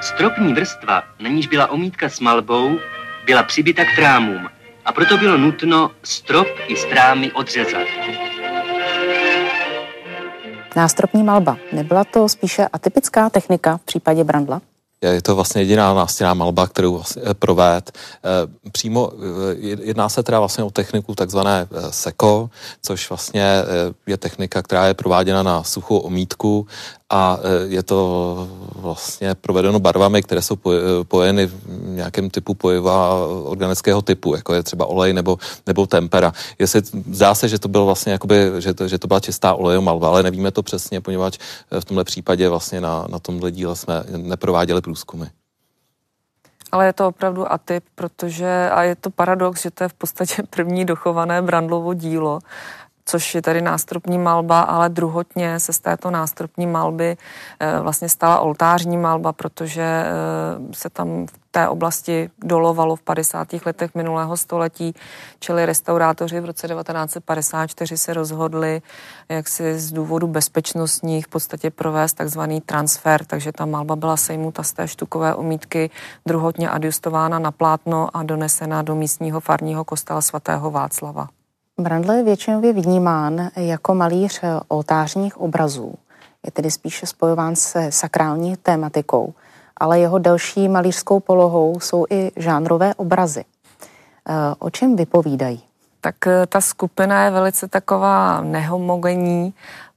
[0.05, 2.77] Stropní vrstva, na níž byla omítka s malbou,
[3.25, 4.47] byla přibyta k trámům
[4.85, 7.87] a proto bylo nutno strop i strámy odřezat.
[10.75, 11.57] Nástropní malba.
[11.73, 14.61] Nebyla to spíše atypická technika v případě Brandla?
[15.01, 17.91] Je to vlastně jediná nástěná malba, kterou vlastně eh, provést.
[17.91, 22.49] Eh, přímo eh, jedná se teda vlastně o techniku takzvané seko,
[22.81, 23.45] což vlastně
[24.07, 26.67] je technika, která je prováděna na suchou omítku
[27.09, 30.57] a je to vlastně provedeno barvami, které jsou
[31.03, 33.13] pojeny v nějakém typu pojiva
[33.43, 35.37] organického typu, jako je třeba olej nebo,
[35.67, 36.33] nebo tempera.
[36.59, 40.07] Jestli, zdá se, že to bylo vlastně jakoby, že to, že to byla čistá olejomalba,
[40.07, 41.37] ale nevíme to přesně, poněvadž
[41.79, 45.25] v tomhle případě vlastně na, na tomhle díle jsme neprováděli průzkumy.
[46.71, 50.43] Ale je to opravdu atyp, protože, a je to paradox, že to je v podstatě
[50.49, 52.39] první dochované Brandlovo dílo,
[53.05, 57.17] což je tady nástropní malba, ale druhotně se z této nástropní malby
[57.59, 63.47] eh, vlastně stala oltářní malba, protože eh, se tam v té oblasti dolovalo v 50.
[63.65, 64.93] letech minulého století,
[65.39, 68.81] čili restaurátoři v roce 1954 se rozhodli,
[69.29, 74.63] jak si z důvodu bezpečnostních v podstatě provést takzvaný transfer, takže ta malba byla sejmuta
[74.63, 75.89] z té štukové omítky,
[76.25, 81.34] druhotně adjustována na plátno a donesena do místního farního kostela svatého Václava.
[81.79, 85.93] Brandl je většinově vnímán jako malíř oltářních obrazů.
[86.45, 89.33] Je tedy spíše spojován se sakrální tématikou,
[89.77, 93.45] ale jeho další malířskou polohou jsou i žánrové obrazy.
[94.29, 95.63] Eh, o čem vypovídají?
[96.01, 99.53] Tak eh, ta skupina je velice taková nehomogenní.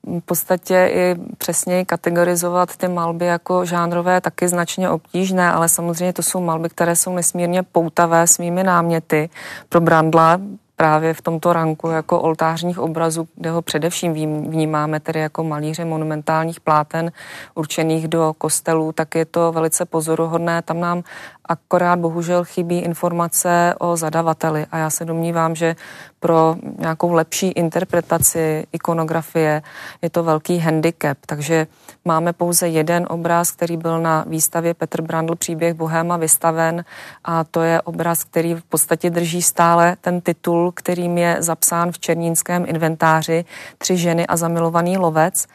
[0.07, 6.23] V podstatě i přesněji kategorizovat ty malby jako žánrové taky značně obtížné, ale samozřejmě to
[6.23, 9.31] jsou malby, které jsou nesmírně poutavé svými náměty.
[9.69, 10.41] Pro Brandla
[10.79, 14.13] právě v tomto ranku jako oltářních obrazů, kde ho především
[14.49, 17.13] vnímáme tedy jako malíře monumentálních pláten
[17.55, 20.63] určených do kostelů, tak je to velice pozoruhodné.
[20.63, 21.03] Tam nám
[21.45, 25.77] akorát bohužel chybí informace o zadavateli a já se domnívám, že
[26.21, 29.63] pro nějakou lepší interpretaci ikonografie
[30.03, 31.67] je to velký handicap, takže
[32.05, 36.85] máme pouze jeden obraz, který byl na výstavě Petr Brandl příběh Bohéma vystaven
[37.25, 41.99] a to je obraz, který v podstatě drží stále ten titul, kterým je zapsán v
[41.99, 43.45] černínském inventáři
[43.79, 45.47] Tři ženy a zamilovaný lovec.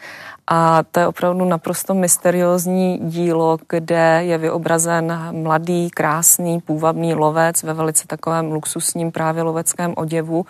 [0.48, 7.74] A to je opravdu naprosto mysteriózní dílo, kde je vyobrazen mladý, krásný, půvabný lovec ve
[7.74, 10.46] velice takovém luxusním právě loveckém oděvu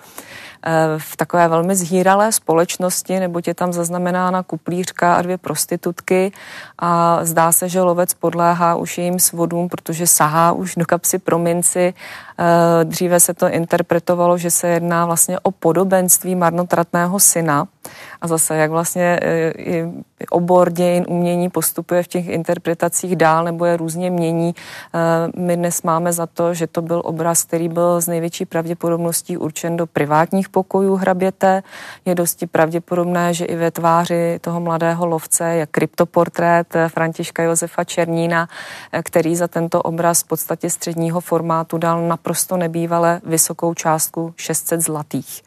[0.98, 6.32] v takové velmi zhýralé společnosti, neboť je tam zaznamenána kuplířka a dvě prostitutky
[6.80, 11.94] a zdá se, že lovec podléhá už jejím svodům, protože sahá už do kapsy prominci.
[12.40, 17.68] Eh, dříve se to interpretovalo, že se jedná vlastně o podobenství marnotratného syna
[18.22, 19.86] a zase, jak vlastně e, i
[20.30, 24.56] obor dějin umění postupuje v těch interpretacích dál nebo je různě mění.
[24.56, 29.38] E, my dnes máme za to, že to byl obraz, který byl z největší pravděpodobností
[29.38, 31.64] určen do privátních pokojů hraběte.
[32.06, 38.48] Je dosti pravděpodobné, že i ve tváři toho mladého lovce je kryptoportrét Františka Josefa Černína,
[38.92, 44.82] e, který za tento obraz v podstatě středního formátu dal naprosto nebývale vysokou částku 600
[44.82, 45.42] zlatých.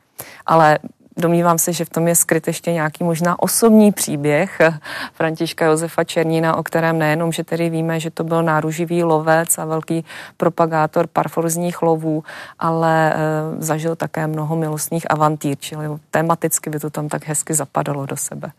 [0.46, 0.78] Ale
[1.18, 4.60] Domnívám se, že v tom je skryt ještě nějaký možná osobní příběh
[5.12, 9.64] Františka Josefa Černína, o kterém nejenom, že tedy víme, že to byl náruživý lovec a
[9.64, 10.04] velký
[10.36, 12.24] propagátor parforzních lovů,
[12.58, 13.16] ale e,
[13.58, 18.52] zažil také mnoho milostných avantýr, čili tematicky by to tam tak hezky zapadalo do sebe.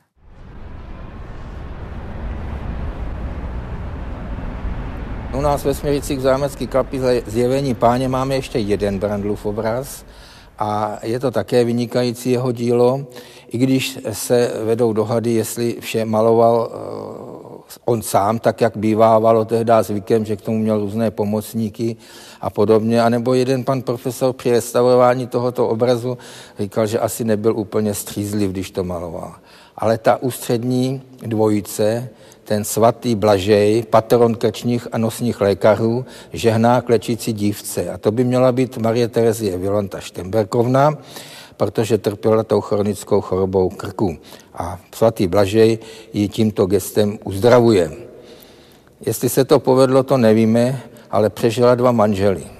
[5.33, 10.05] U nás ve Směricích v zámecký kapi zjevení páně máme ještě jeden Brandlův obraz,
[10.59, 13.05] a je to také vynikající jeho dílo,
[13.47, 17.47] i když se vedou dohady, jestli vše maloval eh,
[17.85, 21.95] on sám, tak jak bývávalo tehdy zvykem, že k tomu měl různé pomocníky
[22.41, 26.17] a podobně, anebo jeden pan profesor při restaurování tohoto obrazu
[26.59, 29.35] říkal, že asi nebyl úplně střízliv, když to maloval.
[29.77, 32.09] Ale ta ústřední dvojice,
[32.47, 37.89] ten svatý Blažej, patron krčních a nosních lékařů, žehná klečící dívce.
[37.89, 40.97] A to by měla být Marie Terezie Vilanta Štemberkovna,
[41.57, 44.17] protože trpěla tou chronickou chorobou krku.
[44.53, 45.79] A svatý Blažej
[46.13, 47.91] ji tímto gestem uzdravuje.
[49.05, 50.81] Jestli se to povedlo, to nevíme,
[51.11, 52.56] ale přežila dva manžely.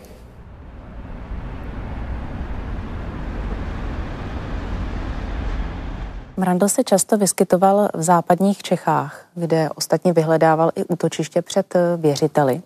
[6.40, 12.62] Mrandl se často vyskytoval v západních Čechách, kde ostatně vyhledával i útočiště před eh, věřiteli.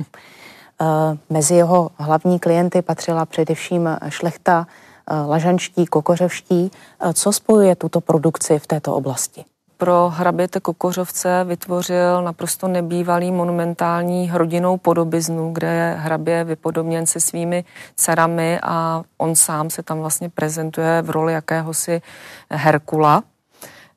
[0.82, 0.86] Eh,
[1.30, 4.68] mezi jeho hlavní klienty patřila především šlechta,
[5.12, 6.72] eh, lažanští, kokořevští.
[7.14, 9.46] Co spojuje tuto produkci v této oblasti?
[9.82, 17.64] pro hraběte Kokořovce vytvořil naprosto nebývalý monumentální rodinnou podobiznu, kde je hrabě vypodobněn se svými
[17.96, 22.02] dcerami a on sám se tam vlastně prezentuje v roli jakéhosi
[22.50, 23.24] Herkula.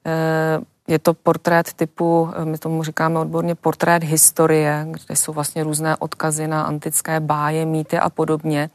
[0.06, 5.96] Eh, je to portrét typu, my tomu říkáme odborně portrét historie, kde jsou vlastně různé
[5.96, 8.70] odkazy na antické báje, mýty a podobně.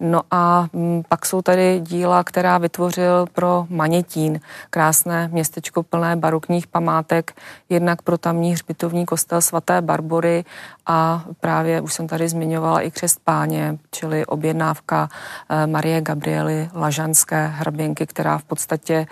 [0.00, 6.66] No a mm, pak jsou tady díla, která vytvořil pro Manětín, krásné městečko plné barokních
[6.66, 7.32] památek,
[7.68, 10.44] jednak pro tamní hřbitovní kostel svaté Barbory
[10.86, 15.08] a právě už jsem tady zmiňovala i křest páně, čili objednávka
[15.48, 19.06] eh, Marie Gabriely Lažanské hraběnky, která v podstatě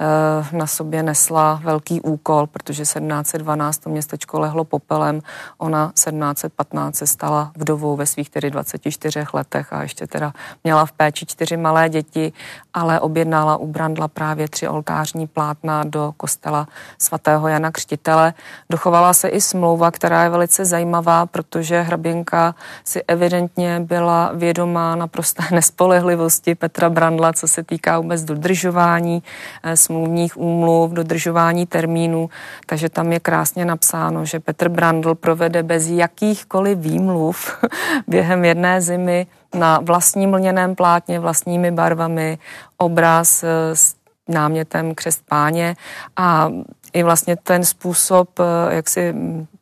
[0.00, 5.20] eh, na sobě nesla velký úkol, protože 1712 to městečko lehlo popelem,
[5.58, 10.32] ona 1715 se stala vdovou ve svých tedy 24 letech a ještě teda
[10.64, 12.32] měla v péči čtyři malé děti,
[12.74, 16.68] ale objednala u Brandla právě tři oltářní plátna do kostela
[16.98, 18.34] svatého Jana Křtitele.
[18.70, 22.54] Dochovala se i smlouva, která je velice zajímavá, protože hraběnka
[22.84, 29.22] si evidentně byla vědomá naprosté nespolehlivosti Petra Brandla, co se týká vůbec dodržování
[29.62, 32.30] eh, smluvních úmluv, dodržování termínů,
[32.66, 37.64] takže tam je krásně napsáno, že Petr Brandl provede bez jakýchkoliv výmluv
[38.06, 42.38] během jedné zimy na vlastním lněném plátně, vlastními barvami,
[42.76, 43.94] obraz eh, s
[44.28, 45.76] námětem křest páně.
[46.16, 46.50] A
[46.92, 49.14] i vlastně ten způsob, eh, jak si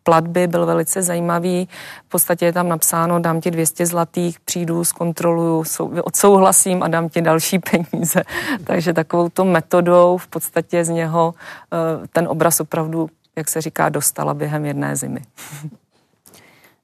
[0.05, 1.69] platby byl velice zajímavý.
[2.07, 5.65] V podstatě je tam napsáno, dám ti 200 zlatých, přijdu, zkontroluju,
[6.05, 8.23] odsouhlasím a dám ti další peníze.
[8.65, 11.35] Takže takovou to metodou v podstatě z něho
[11.73, 15.21] eh, ten obraz opravdu, jak se říká, dostala během jedné zimy.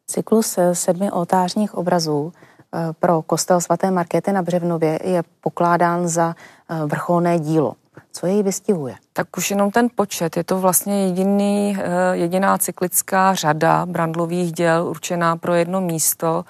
[0.07, 2.33] Cyklus sedmi oltářních obrazů
[2.75, 6.35] Eh, pro kostel svaté Markéty na Břevnově je pokládán za
[6.69, 7.75] eh, vrcholné dílo.
[8.13, 8.95] Co jej vystihuje?
[9.13, 10.37] Tak už jenom ten počet.
[10.37, 16.45] Je to vlastně jediný, eh, jediná cyklická řada brandlových děl určená pro jedno místo,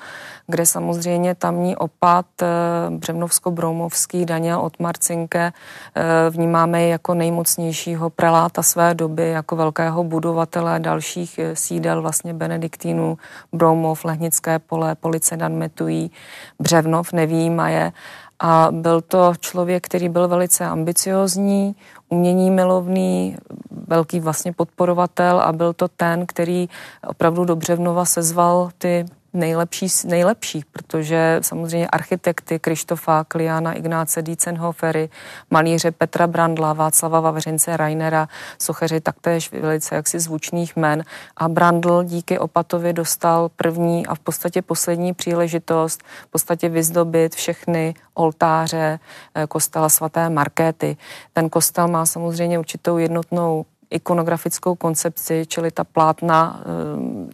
[0.47, 2.47] kde samozřejmě tamní opat eh,
[2.91, 11.41] Břevnovsko-Broumovský Daniel od Marcinke eh, vnímáme jako nejmocnějšího preláta své doby, jako velkého budovatele dalších
[11.55, 13.19] sídel vlastně Benediktínů,
[13.53, 16.11] Broumov, Lehnické pole, Police Dan Metují,
[16.59, 18.30] Břevnov nevýjímaje a
[18.71, 21.77] byl to člověk, který byl velice ambiciozní,
[22.09, 23.37] umění milovný,
[23.87, 26.69] velký vlastně podporovatel a byl to ten, který
[27.07, 34.23] opravdu dobře v Nova sezval ty nejlepší z nejlepších, protože samozřejmě architekty Krištofa, Kliana, Ignáce
[34.23, 35.09] Dietzenhofery,
[35.51, 38.29] malíře Petra Brandla, Václava Vavřince, Rainera,
[38.59, 41.05] socheři taktéž velice jaksi zvučných men
[41.37, 47.95] a Brandl díky Opatovi dostal první a v podstatě poslední příležitost v podstatě vyzdobit všechny
[48.15, 48.99] oltáře
[49.35, 50.97] eh, kostela svaté Markéty.
[51.33, 56.65] Ten kostel má samozřejmě určitou jednotnou ikonografickou koncepci, čili ta plátna, eh,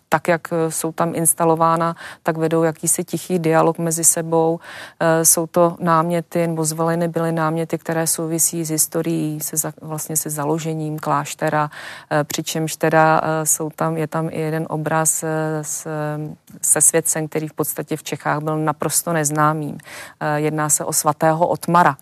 [0.09, 4.61] tak jak jsou tam instalována, tak vedou jakýsi tichý dialog mezi sebou.
[5.01, 10.17] Eh, jsou to náměty, nebo zvoleny byly náměty, které souvisí s historií, se za, vlastně
[10.17, 11.71] se založením kláštera,
[12.11, 15.25] eh, přičemž teda jsou tam, je tam i jeden obraz
[15.63, 15.87] s,
[16.63, 19.79] se světcem, který v podstatě v Čechách byl naprosto neznámým.
[20.37, 21.97] Jedná se o svatého Otmara,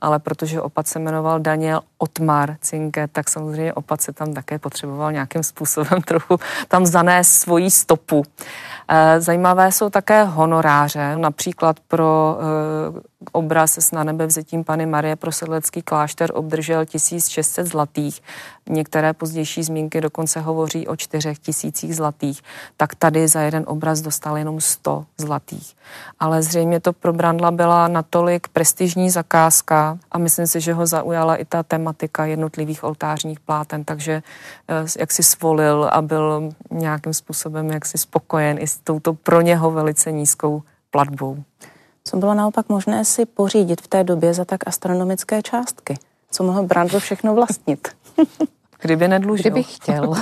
[0.00, 5.12] ale protože opat se jmenoval Daniel Otmar Cinke, tak samozřejmě opat se tam také potřeboval
[5.12, 8.22] nějakým způsobem trochu tam zanést svoji stopu.
[8.88, 15.16] Eh, zajímavé jsou také honoráře, například pro eh, obraz s na nebe vzetím Pany Marie
[15.16, 18.22] pro sedlecký klášter obdržel 1600 zlatých.
[18.68, 22.42] Některé pozdější zmínky dokonce hovoří o 4000 zlatých.
[22.76, 25.76] Tak tady za jeden obraz dostal jenom 100 zlatých.
[26.18, 31.36] Ale zřejmě to pro Brandla byla natolik prestižní zakázka a myslím si, že ho zaujala
[31.36, 34.22] i ta tematika jednotlivých oltářních pláten, takže
[34.68, 39.70] eh, jak si svolil a byl nějakým způsobem jaksi spokojen i s touto pro něho
[39.70, 41.44] velice nízkou platbou.
[42.04, 45.98] Co bylo naopak možné si pořídit v té době za tak astronomické částky?
[46.30, 47.88] Co mohl Brandl všechno vlastnit?
[48.82, 49.42] Kdyby nedlužil.
[49.42, 50.14] Kdyby chtěl.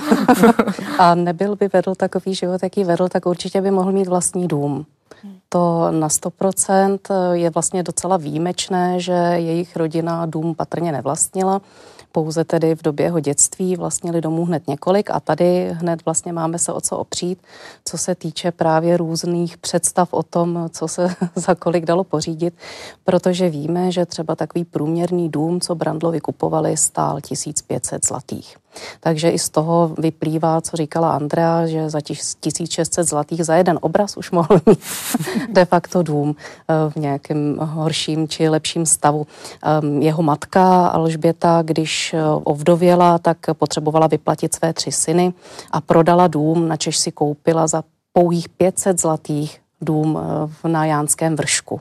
[0.98, 4.86] a nebyl by vedl takový život, jaký vedl, tak určitě by mohl mít vlastní dům.
[5.48, 6.98] To na 100%
[7.32, 11.60] je vlastně docela výjimečné, že jejich rodina dům patrně nevlastnila
[12.18, 16.58] pouze tedy v době jeho dětství vlastnili domů hned několik a tady hned vlastně máme
[16.58, 17.38] se o co opřít,
[17.84, 22.54] co se týče právě různých představ o tom, co se za kolik dalo pořídit,
[23.04, 28.56] protože víme, že třeba takový průměrný dům, co Brandlovi kupovali, stál 1500 zlatých.
[29.00, 33.78] Takže i z toho vyplývá, co říkala Andrea, že za těch 1600 zlatých za jeden
[33.82, 34.78] obraz už mohl mít
[35.48, 39.26] de facto dům eh, v nějakém horším či lepším stavu.
[39.62, 45.32] Ehm, jeho matka Alžběta, když eh, ovdověla, tak potřebovala vyplatit své tři syny
[45.70, 50.18] a prodala dům, na Češ si koupila za pouhých 500 zlatých dům
[50.64, 51.80] eh, na Jánském vršku.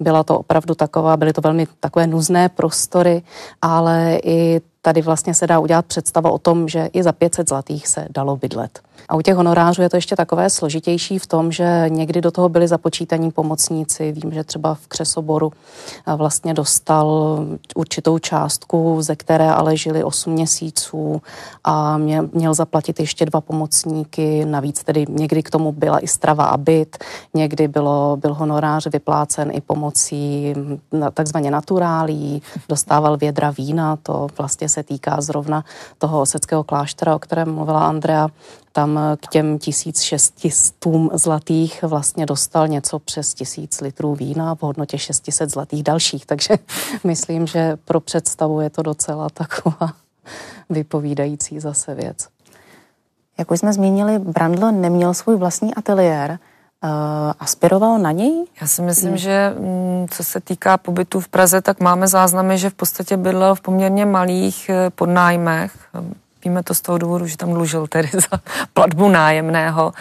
[0.00, 3.22] Byla to opravdu taková, byly to velmi takové nuzné prostory,
[3.62, 7.88] ale i tady vlastně se dá udělat představa o tom, že i za 500 zlatých
[7.88, 8.80] se dalo bydlet.
[9.08, 12.48] A u těch honorářů je to ještě takové složitější v tom, že někdy do toho
[12.48, 14.12] byli započítaní pomocníci.
[14.12, 15.52] Vím, že třeba v Křesoboru
[16.16, 17.38] vlastně dostal
[17.76, 21.22] určitou částku, ze které ale žili 8 měsíců
[21.64, 24.44] a měl, měl zaplatit ještě dva pomocníky.
[24.44, 29.50] Navíc tedy někdy k tomu byla i strava a byt, někdy bylo, byl honorář vyplácen
[29.52, 30.54] i pomocí
[31.14, 35.64] takzvaně naturálí, dostával vědra vína, to vlastně se týká zrovna
[35.98, 38.28] toho oseckého kláštera, o kterém mluvila Andrea,
[38.72, 40.74] tam k těm 1600
[41.12, 46.26] zlatých vlastně dostal něco přes tisíc litrů vína v hodnotě 600 zlatých dalších.
[46.26, 46.54] Takže
[47.04, 49.92] myslím, že pro představu je to docela taková
[50.70, 52.28] vypovídající zase věc.
[53.38, 56.38] Jak už jsme zmínili, Brandl neměl svůj vlastní ateliér,
[56.84, 56.90] Uh,
[57.38, 58.46] aspiroval na něj?
[58.60, 59.18] Já si myslím, hmm.
[59.18, 63.54] že mm, co se týká pobytu v Praze, tak máme záznamy, že v podstatě bydlel
[63.54, 65.72] v poměrně malých eh, podnájmech.
[66.48, 68.40] Víme to z toho důvodu, že tam dlužil tedy za
[68.72, 69.92] platbu nájemného.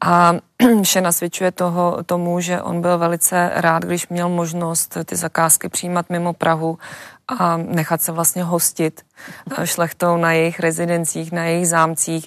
[0.00, 0.32] A
[0.82, 6.10] vše nasvědčuje toho, tomu, že on byl velice rád, když měl možnost ty zakázky přijímat
[6.10, 6.78] mimo Prahu
[7.28, 9.02] a nechat se vlastně hostit
[9.64, 12.26] šlechtou na jejich rezidencích, na jejich zámcích.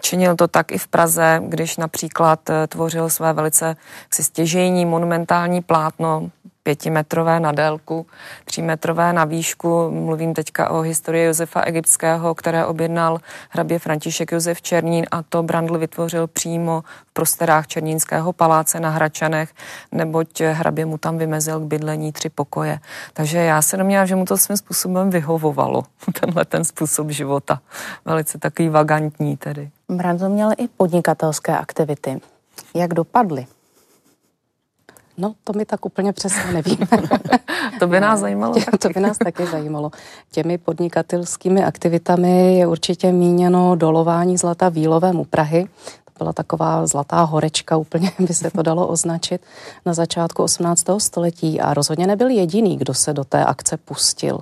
[0.00, 3.76] Činil to tak i v Praze, když například eh, tvořil své velice
[4.10, 6.30] stěžejní monumentální plátno
[6.62, 8.06] pětimetrové na délku,
[8.44, 9.90] třímetrové na výšku.
[9.90, 13.18] Mluvím teďka o historii Josefa Egyptského, které objednal
[13.50, 19.50] hrabě František Josef Černín a to Brandl vytvořil přímo v prostorách Černínského paláce na Hračanech,
[19.92, 22.78] neboť hrabě mu tam vymezil k bydlení tři pokoje.
[23.12, 25.82] Takže já se domnívám, že mu to svým způsobem vyhovovalo,
[26.20, 27.60] tenhle ten způsob života.
[28.04, 29.70] Velice takový vagantní tedy.
[29.88, 32.20] Brandl měl i podnikatelské aktivity.
[32.74, 33.46] Jak dopadly?
[35.22, 36.76] No, to mi tak úplně přesně nevím.
[37.78, 38.54] to by nás zajímalo.
[38.60, 39.90] Tě, to by nás taky zajímalo.
[40.30, 45.68] Těmi podnikatelskými aktivitami je určitě míněno dolování zlata výlovem u Prahy
[46.22, 49.42] byla taková zlatá horečka, úplně by se to dalo označit,
[49.86, 50.84] na začátku 18.
[50.98, 54.40] století a rozhodně nebyl jediný, kdo se do té akce pustil.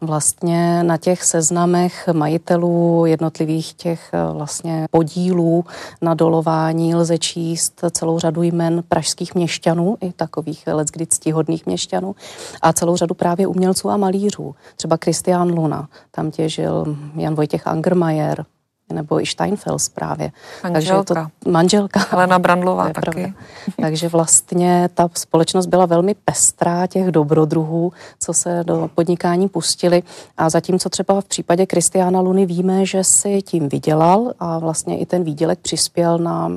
[0.00, 5.64] Vlastně na těch seznamech majitelů jednotlivých těch eh, vlastně podílů
[6.02, 12.14] na dolování lze číst celou řadu jmen pražských měšťanů, i takových leckdy ctihodných měšťanů
[12.62, 14.54] a celou řadu právě umělců a malířů.
[14.76, 18.44] Třeba Kristián Luna, tam těžil Jan Vojtěch Angermajer,
[18.92, 20.32] nebo i Steinfels právě.
[20.62, 21.04] Manželka.
[21.14, 22.00] Takže to, manželka.
[22.10, 23.10] Helena Brandlová taky.
[23.10, 23.32] Pravda.
[23.80, 30.02] Takže vlastně ta společnost byla velmi pestrá těch dobrodruhů, co se do podnikání pustili.
[30.36, 35.06] A zatímco třeba v případě Kristiána Luny víme, že si tím vydělal a vlastně i
[35.06, 36.48] ten výdělek přispěl na,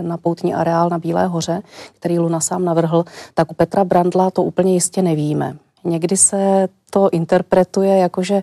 [0.00, 1.62] na poutní areál na Bílé hoře,
[1.96, 3.04] který Luna sám navrhl,
[3.34, 5.56] tak u Petra Brandla to úplně jistě nevíme.
[5.84, 8.42] Někdy se to interpretuje jako, že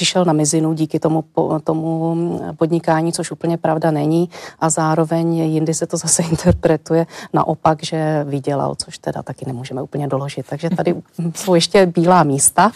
[0.00, 1.24] přišel na mizinu díky tomu,
[1.64, 4.30] tomu podnikání, což úplně pravda není.
[4.60, 10.08] A zároveň jindy se to zase interpretuje naopak, že vydělal, což teda taky nemůžeme úplně
[10.08, 10.46] doložit.
[10.48, 10.94] Takže tady
[11.34, 12.72] jsou ještě bílá místa,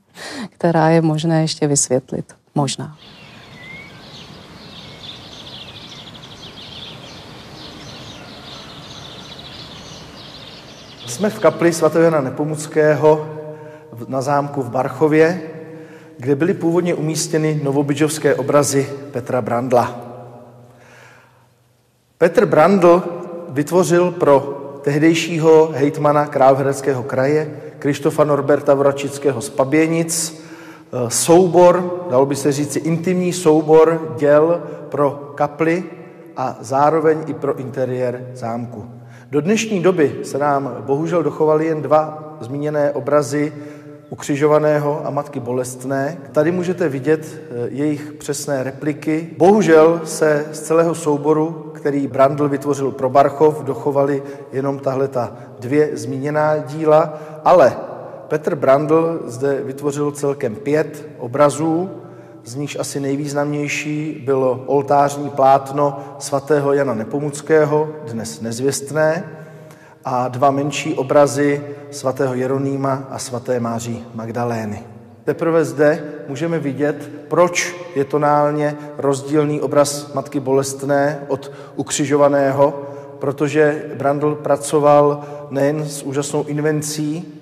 [0.50, 2.34] která je možné ještě vysvětlit.
[2.54, 2.96] Možná.
[11.06, 13.26] Jsme v kapli svatého Jana Nepomuckého
[14.08, 15.54] na zámku v Barchově,
[16.18, 20.00] kde byly původně umístěny novobyžovské obrazy Petra Brandla.
[22.18, 23.02] Petr Brandl
[23.48, 24.40] vytvořil pro
[24.82, 30.42] tehdejšího hejtmana Královéhradeckého kraje Krištofa Norberta Vračického z Paběnic
[30.92, 35.84] eh, soubor, dalo by se říci intimní soubor děl pro kaply
[36.36, 38.84] a zároveň i pro interiér zámku.
[39.30, 43.52] Do dnešní doby se nám bohužel dochovaly jen dva zmíněné obrazy
[44.10, 46.16] ukřižovaného a matky bolestné.
[46.32, 49.30] Tady můžete vidět eh, jejich přesné repliky.
[49.38, 55.90] Bohužel se z celého souboru, který Brandl vytvořil pro Barchov, dochovaly jenom tahle ta dvě
[55.92, 57.76] zmíněná díla, ale
[58.28, 61.90] Petr Brandl zde vytvořil celkem pět obrazů,
[62.44, 69.24] z nichž asi nejvýznamnější bylo oltářní plátno svatého Jana Nepomuckého, dnes nezvěstné,
[70.04, 74.82] a dva menší obrazy svatého Jeronýma a svaté Máří Magdalény.
[75.24, 82.82] Teprve zde můžeme vidět, proč je tonálně rozdílný obraz Matky Bolestné od ukřižovaného,
[83.18, 87.40] protože Brandl pracoval nejen s úžasnou invencí,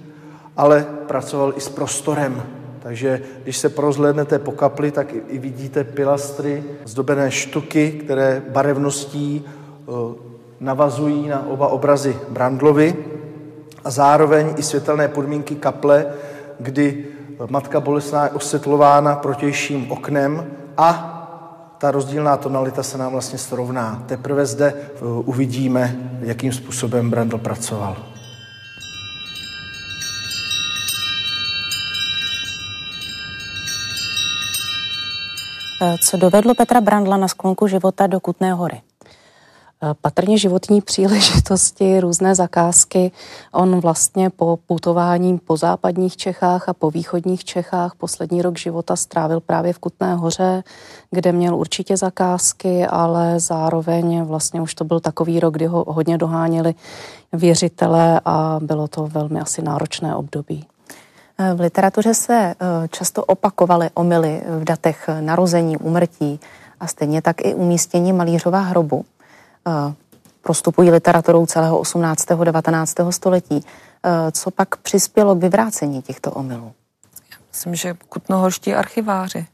[0.56, 2.42] ale pracoval i s prostorem.
[2.82, 9.44] Takže když se prozhlédnete po kapli, tak i vidíte pilastry, zdobené štuky, které barevností
[10.62, 12.96] navazují na oba obrazy Brandlovy
[13.84, 16.06] a zároveň i světelné podmínky kaple,
[16.60, 20.46] kdy eh, Matka Bolesná je osvětlována protějším oknem
[20.76, 21.18] a
[21.78, 24.02] ta rozdílná tonalita se nám vlastně srovná.
[24.06, 27.96] Teprve zde uvidíme, jakým způsobem Brandl pracoval.
[36.00, 38.80] Co dovedlo Petra Brandla na sklonku života do Kutné hory?
[40.00, 43.12] Patrně životní příležitosti, různé zakázky.
[43.52, 49.40] On vlastně po putování po západních Čechách a po východních Čechách poslední rok života strávil
[49.40, 50.64] právě v Kutné hoře,
[51.10, 56.18] kde měl určitě zakázky, ale zároveň vlastně už to byl takový rok, kdy ho hodně
[56.18, 56.74] doháněli
[57.32, 60.66] věřitele a bylo to velmi asi náročné období.
[61.54, 62.54] V literatuře se eh,
[62.88, 66.40] často opakovaly omily v datech narození, umrtí
[66.80, 69.04] a stejně tak i umístění malířova hrobu.
[69.68, 69.94] Eh,
[70.42, 72.44] prostupují literaturou celého 18.
[72.44, 73.12] 19.
[73.12, 73.64] století.
[74.04, 76.72] Eh, co pak přispělo k vyvrácení těchto omylů?
[77.52, 79.46] Myslím, že kutnohorští archiváři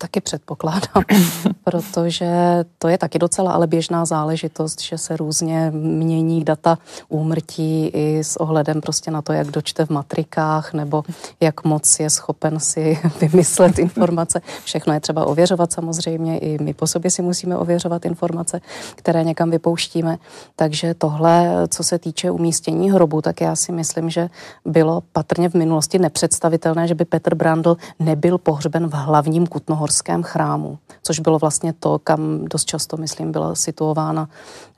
[0.00, 1.04] taky předpokládám,
[1.64, 2.30] protože
[2.78, 6.78] to je taky docela ale běžná záležitost, že se různě mění data
[7.08, 11.02] úmrtí i s ohledem prostě na to, jak dočte v matrikách nebo
[11.40, 14.40] jak moc je schopen si vymyslet informace.
[14.64, 18.60] Všechno je třeba ověřovat samozřejmě, i my po sobě si musíme ověřovat informace,
[18.94, 20.18] které někam vypouštíme.
[20.56, 24.30] Takže tohle, co se týče umístění hrobu, tak já si myslím, že
[24.64, 30.22] bylo patrně v minulosti nepředstavitelné, že by Petr Brandl nebyl pohřben v hlavním Kutnohor horském
[30.22, 34.28] chrámu, což bylo vlastně to, kam dost často, myslím, byla situována,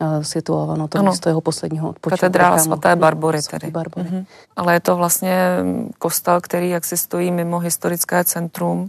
[0.01, 1.11] uh, situováno to ano.
[1.11, 2.21] místo jeho posledního odpočinku.
[2.21, 3.71] Katedrála svaté Barbory tedy.
[3.71, 4.09] Barbory.
[4.09, 4.27] Mm-hmm.
[4.57, 5.37] Ale je to vlastně
[5.99, 8.89] kostel, který jak si stojí mimo historické centrum,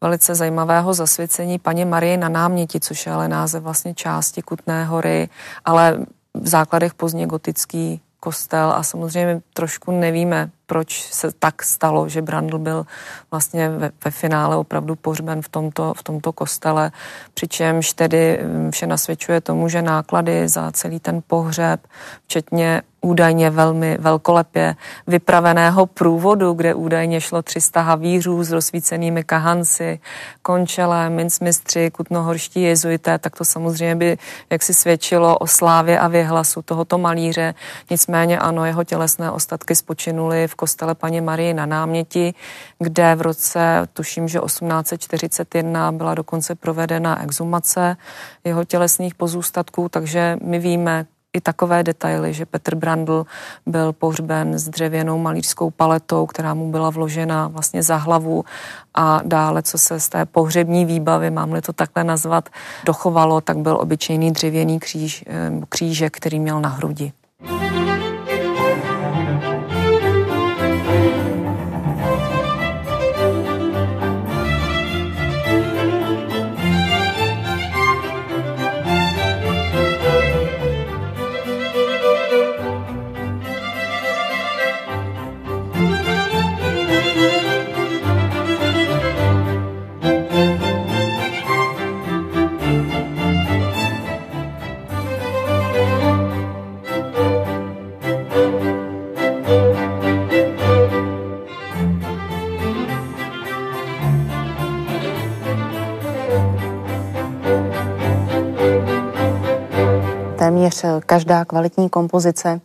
[0.00, 5.28] velice zajímavého zasvěcení paně Marie na náměti, což je ale název vlastně části Kutné hory,
[5.64, 5.98] ale
[6.34, 12.58] v základech pozdně gotický kostel a samozřejmě trošku nevíme, proč se tak stalo, že Brandl
[12.58, 12.86] byl
[13.30, 16.92] vlastně ve, ve finále opravdu pohřben v tomto, v tomto kostele,
[17.34, 21.80] přičemž tedy mm, vše nasvědčuje tomu, že náklady za celý ten pohřeb,
[22.24, 30.00] včetně údajně velmi velkolepě vypraveného průvodu, kde údajně šlo 300 havířů s rozsvícenými kahanci,
[30.42, 34.18] končele, mincmistři, kutnohorští jezuité, tak to samozřejmě by
[34.50, 37.54] jaksi svědčilo o slávě a vyhlasu tohoto malíře.
[37.90, 42.34] Nicméně ano, jeho tělesné ostatky spočinuly v kostele paní Marie na náměti,
[42.78, 47.96] kde v roce, tuším, že 1841 byla dokonce provedena exhumace
[48.44, 53.26] jeho tělesných pozůstatků, takže my víme, i takové detaily, že Petr Brandl
[53.66, 58.44] byl pohřben s dřevěnou malířskou paletou, která mu byla vložena vlastně za hlavu
[58.94, 62.48] a dále, co se z té pohřební výbavy, mám-li to takhle nazvat,
[62.84, 67.12] dochovalo, tak byl obyčejný dřevěný kříž, eh, křížek, který měl na hrudi.
[111.18, 112.60] Každá kvalitní kompozice,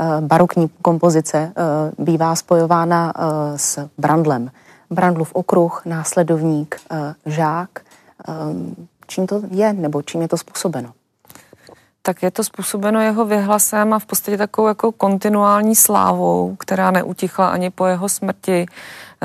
[0.00, 1.52] eh, barokní kompozice, eh,
[1.98, 4.50] bývá spojována eh, s Brandlem.
[4.90, 6.80] Brandlův okruh, následovník,
[7.26, 7.70] žák.
[9.06, 10.92] Čím to je, nebo čím je to způsobeno?
[12.02, 17.48] tak je to způsobeno jeho vyhlasem a v podstatě takovou jako kontinuální slávou, která neutichla
[17.48, 18.66] ani po jeho smrti.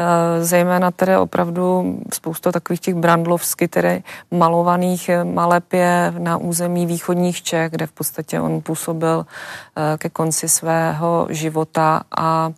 [0.01, 7.41] Eh, zejména tedy opravdu spoustu takových těch brandlovsky, tedy malovaných eh, malebě na území východních
[7.43, 12.51] Čech, kde v podstatě on působil eh, ke konci svého života a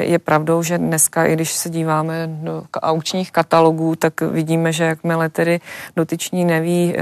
[0.00, 5.28] je pravdou, že dneska, i když se díváme do aučních katalogů, tak vidíme, že jakmile
[5.28, 5.60] tedy
[5.96, 6.96] dotyční neví,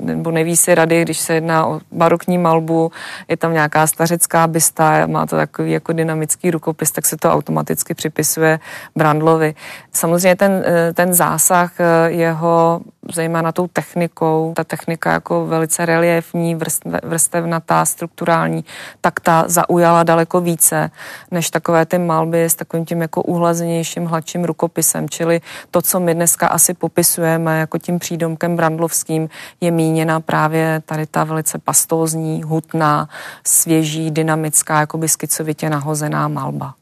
[0.00, 2.92] nebo neví si rady, když se jedná o barokní malbu,
[3.28, 7.94] je tam nějaká stařecká bysta, má to takový jako dynamický rukopis, tak se to automaticky
[7.94, 8.60] připisuje
[8.96, 9.54] Brandlovi.
[9.92, 12.80] Samozřejmě ten, eh, ten zásah eh, jeho
[13.14, 16.58] zejména tou technikou, ta technika jako velice reliefní,
[17.02, 18.64] vrstevnatá, strukturální,
[19.00, 20.90] tak ta zaujala daleko více
[21.30, 25.40] než takové ty malby s takovým tím jako uhlazenějším, hladším rukopisem, čili
[25.70, 29.28] to, co my dneska asi popisujeme jako tím přídomkem brandlovským,
[29.60, 33.08] je míněna právě tady ta velice pastózní, hutná,
[33.44, 36.74] svěží, dynamická, jakoby skicovitě nahozená malba.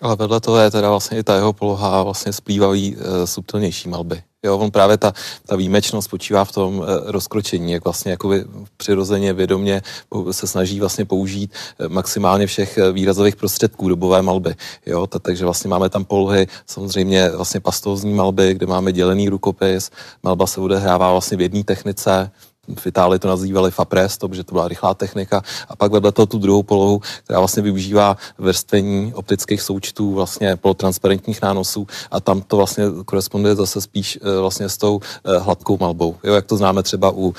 [0.00, 4.22] Ale vedle toho je teda vlastně i ta jeho poloha vlastně splývají e, subtilnější malby.
[4.46, 5.12] Jo, on právě ta,
[5.46, 8.44] ta výjimečnost spočívá v tom e, rozkročení, jak vlastně jakoby
[8.76, 9.82] přirozeně, vědomě
[10.30, 14.54] se snaží vlastně použít e, maximálně všech e, výrazových prostředků dobové malby.
[14.86, 19.90] Jo, ta, takže vlastně máme tam polohy, samozřejmě vlastně pastózní malby, kde máme dělený rukopis,
[20.22, 22.30] malba se odehrává vlastně v jedné technice,
[22.78, 25.42] v Itálii to nazývali fapresto, protože to byla rychlá technika.
[25.68, 31.42] A pak vedle toho tu druhou polohu, která vlastně využívá vrstvení optických součtů, vlastně polotransparentních
[31.42, 36.16] nánosů a tam to vlastně koresponduje zase spíš eh, vlastně s tou eh, hladkou malbou.
[36.24, 37.34] Jo, jak to známe třeba u uh,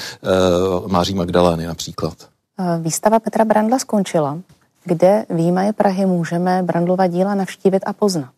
[0.88, 2.14] Máří Magdalény například.
[2.82, 4.40] Výstava Petra Brandla skončila.
[4.84, 8.30] Kde výjima Prahy můžeme Brandlova díla navštívit a poznat?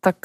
[0.00, 0.16] Tak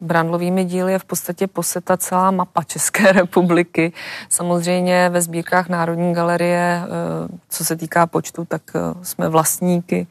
[0.00, 3.92] Brandlovými díly je v podstatě poseta celá mapa České republiky.
[4.28, 6.88] Samozřejmě ve sbírkách Národní galerie, eh,
[7.48, 10.06] co se týká počtu, tak eh, jsme vlastníky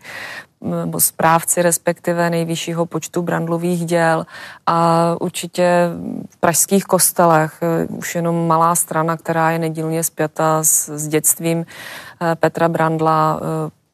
[0.61, 4.25] nebo správci respektive nejvyššího počtu brandlových děl
[4.67, 5.89] a určitě
[6.29, 11.65] v pražských kostelech eh, už jenom malá strana, která je nedílně zpěta s, s dětstvím
[12.39, 13.39] Petra Brandla,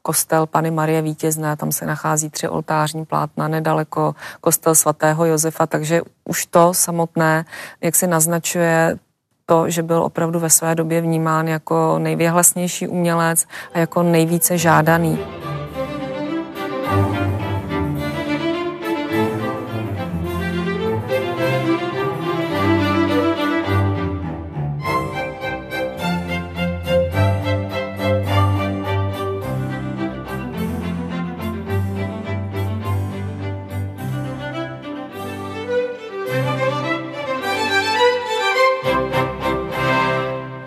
[0.06, 6.02] kostel Pany Marie Vítězné, tam se nachází tři oltářní plátna, nedaleko kostel svatého Josefa, takže
[6.26, 7.46] už to samotné,
[7.82, 8.98] jak si naznačuje
[9.46, 15.20] to, že byl opravdu ve své době vnímán jako nejvěhlasnější umělec a jako nejvíce žádaný.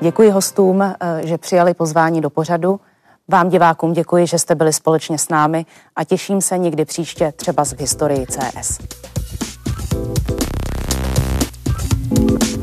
[0.08, 2.80] Děkuji hostům, eh, že přijali pozvání do pořadu.
[3.28, 7.64] Vám divákům děkuji, že jste byli společně s námi a těším se někdy příště třeba
[7.64, 8.78] z historii CS.
[12.10, 12.57] thank you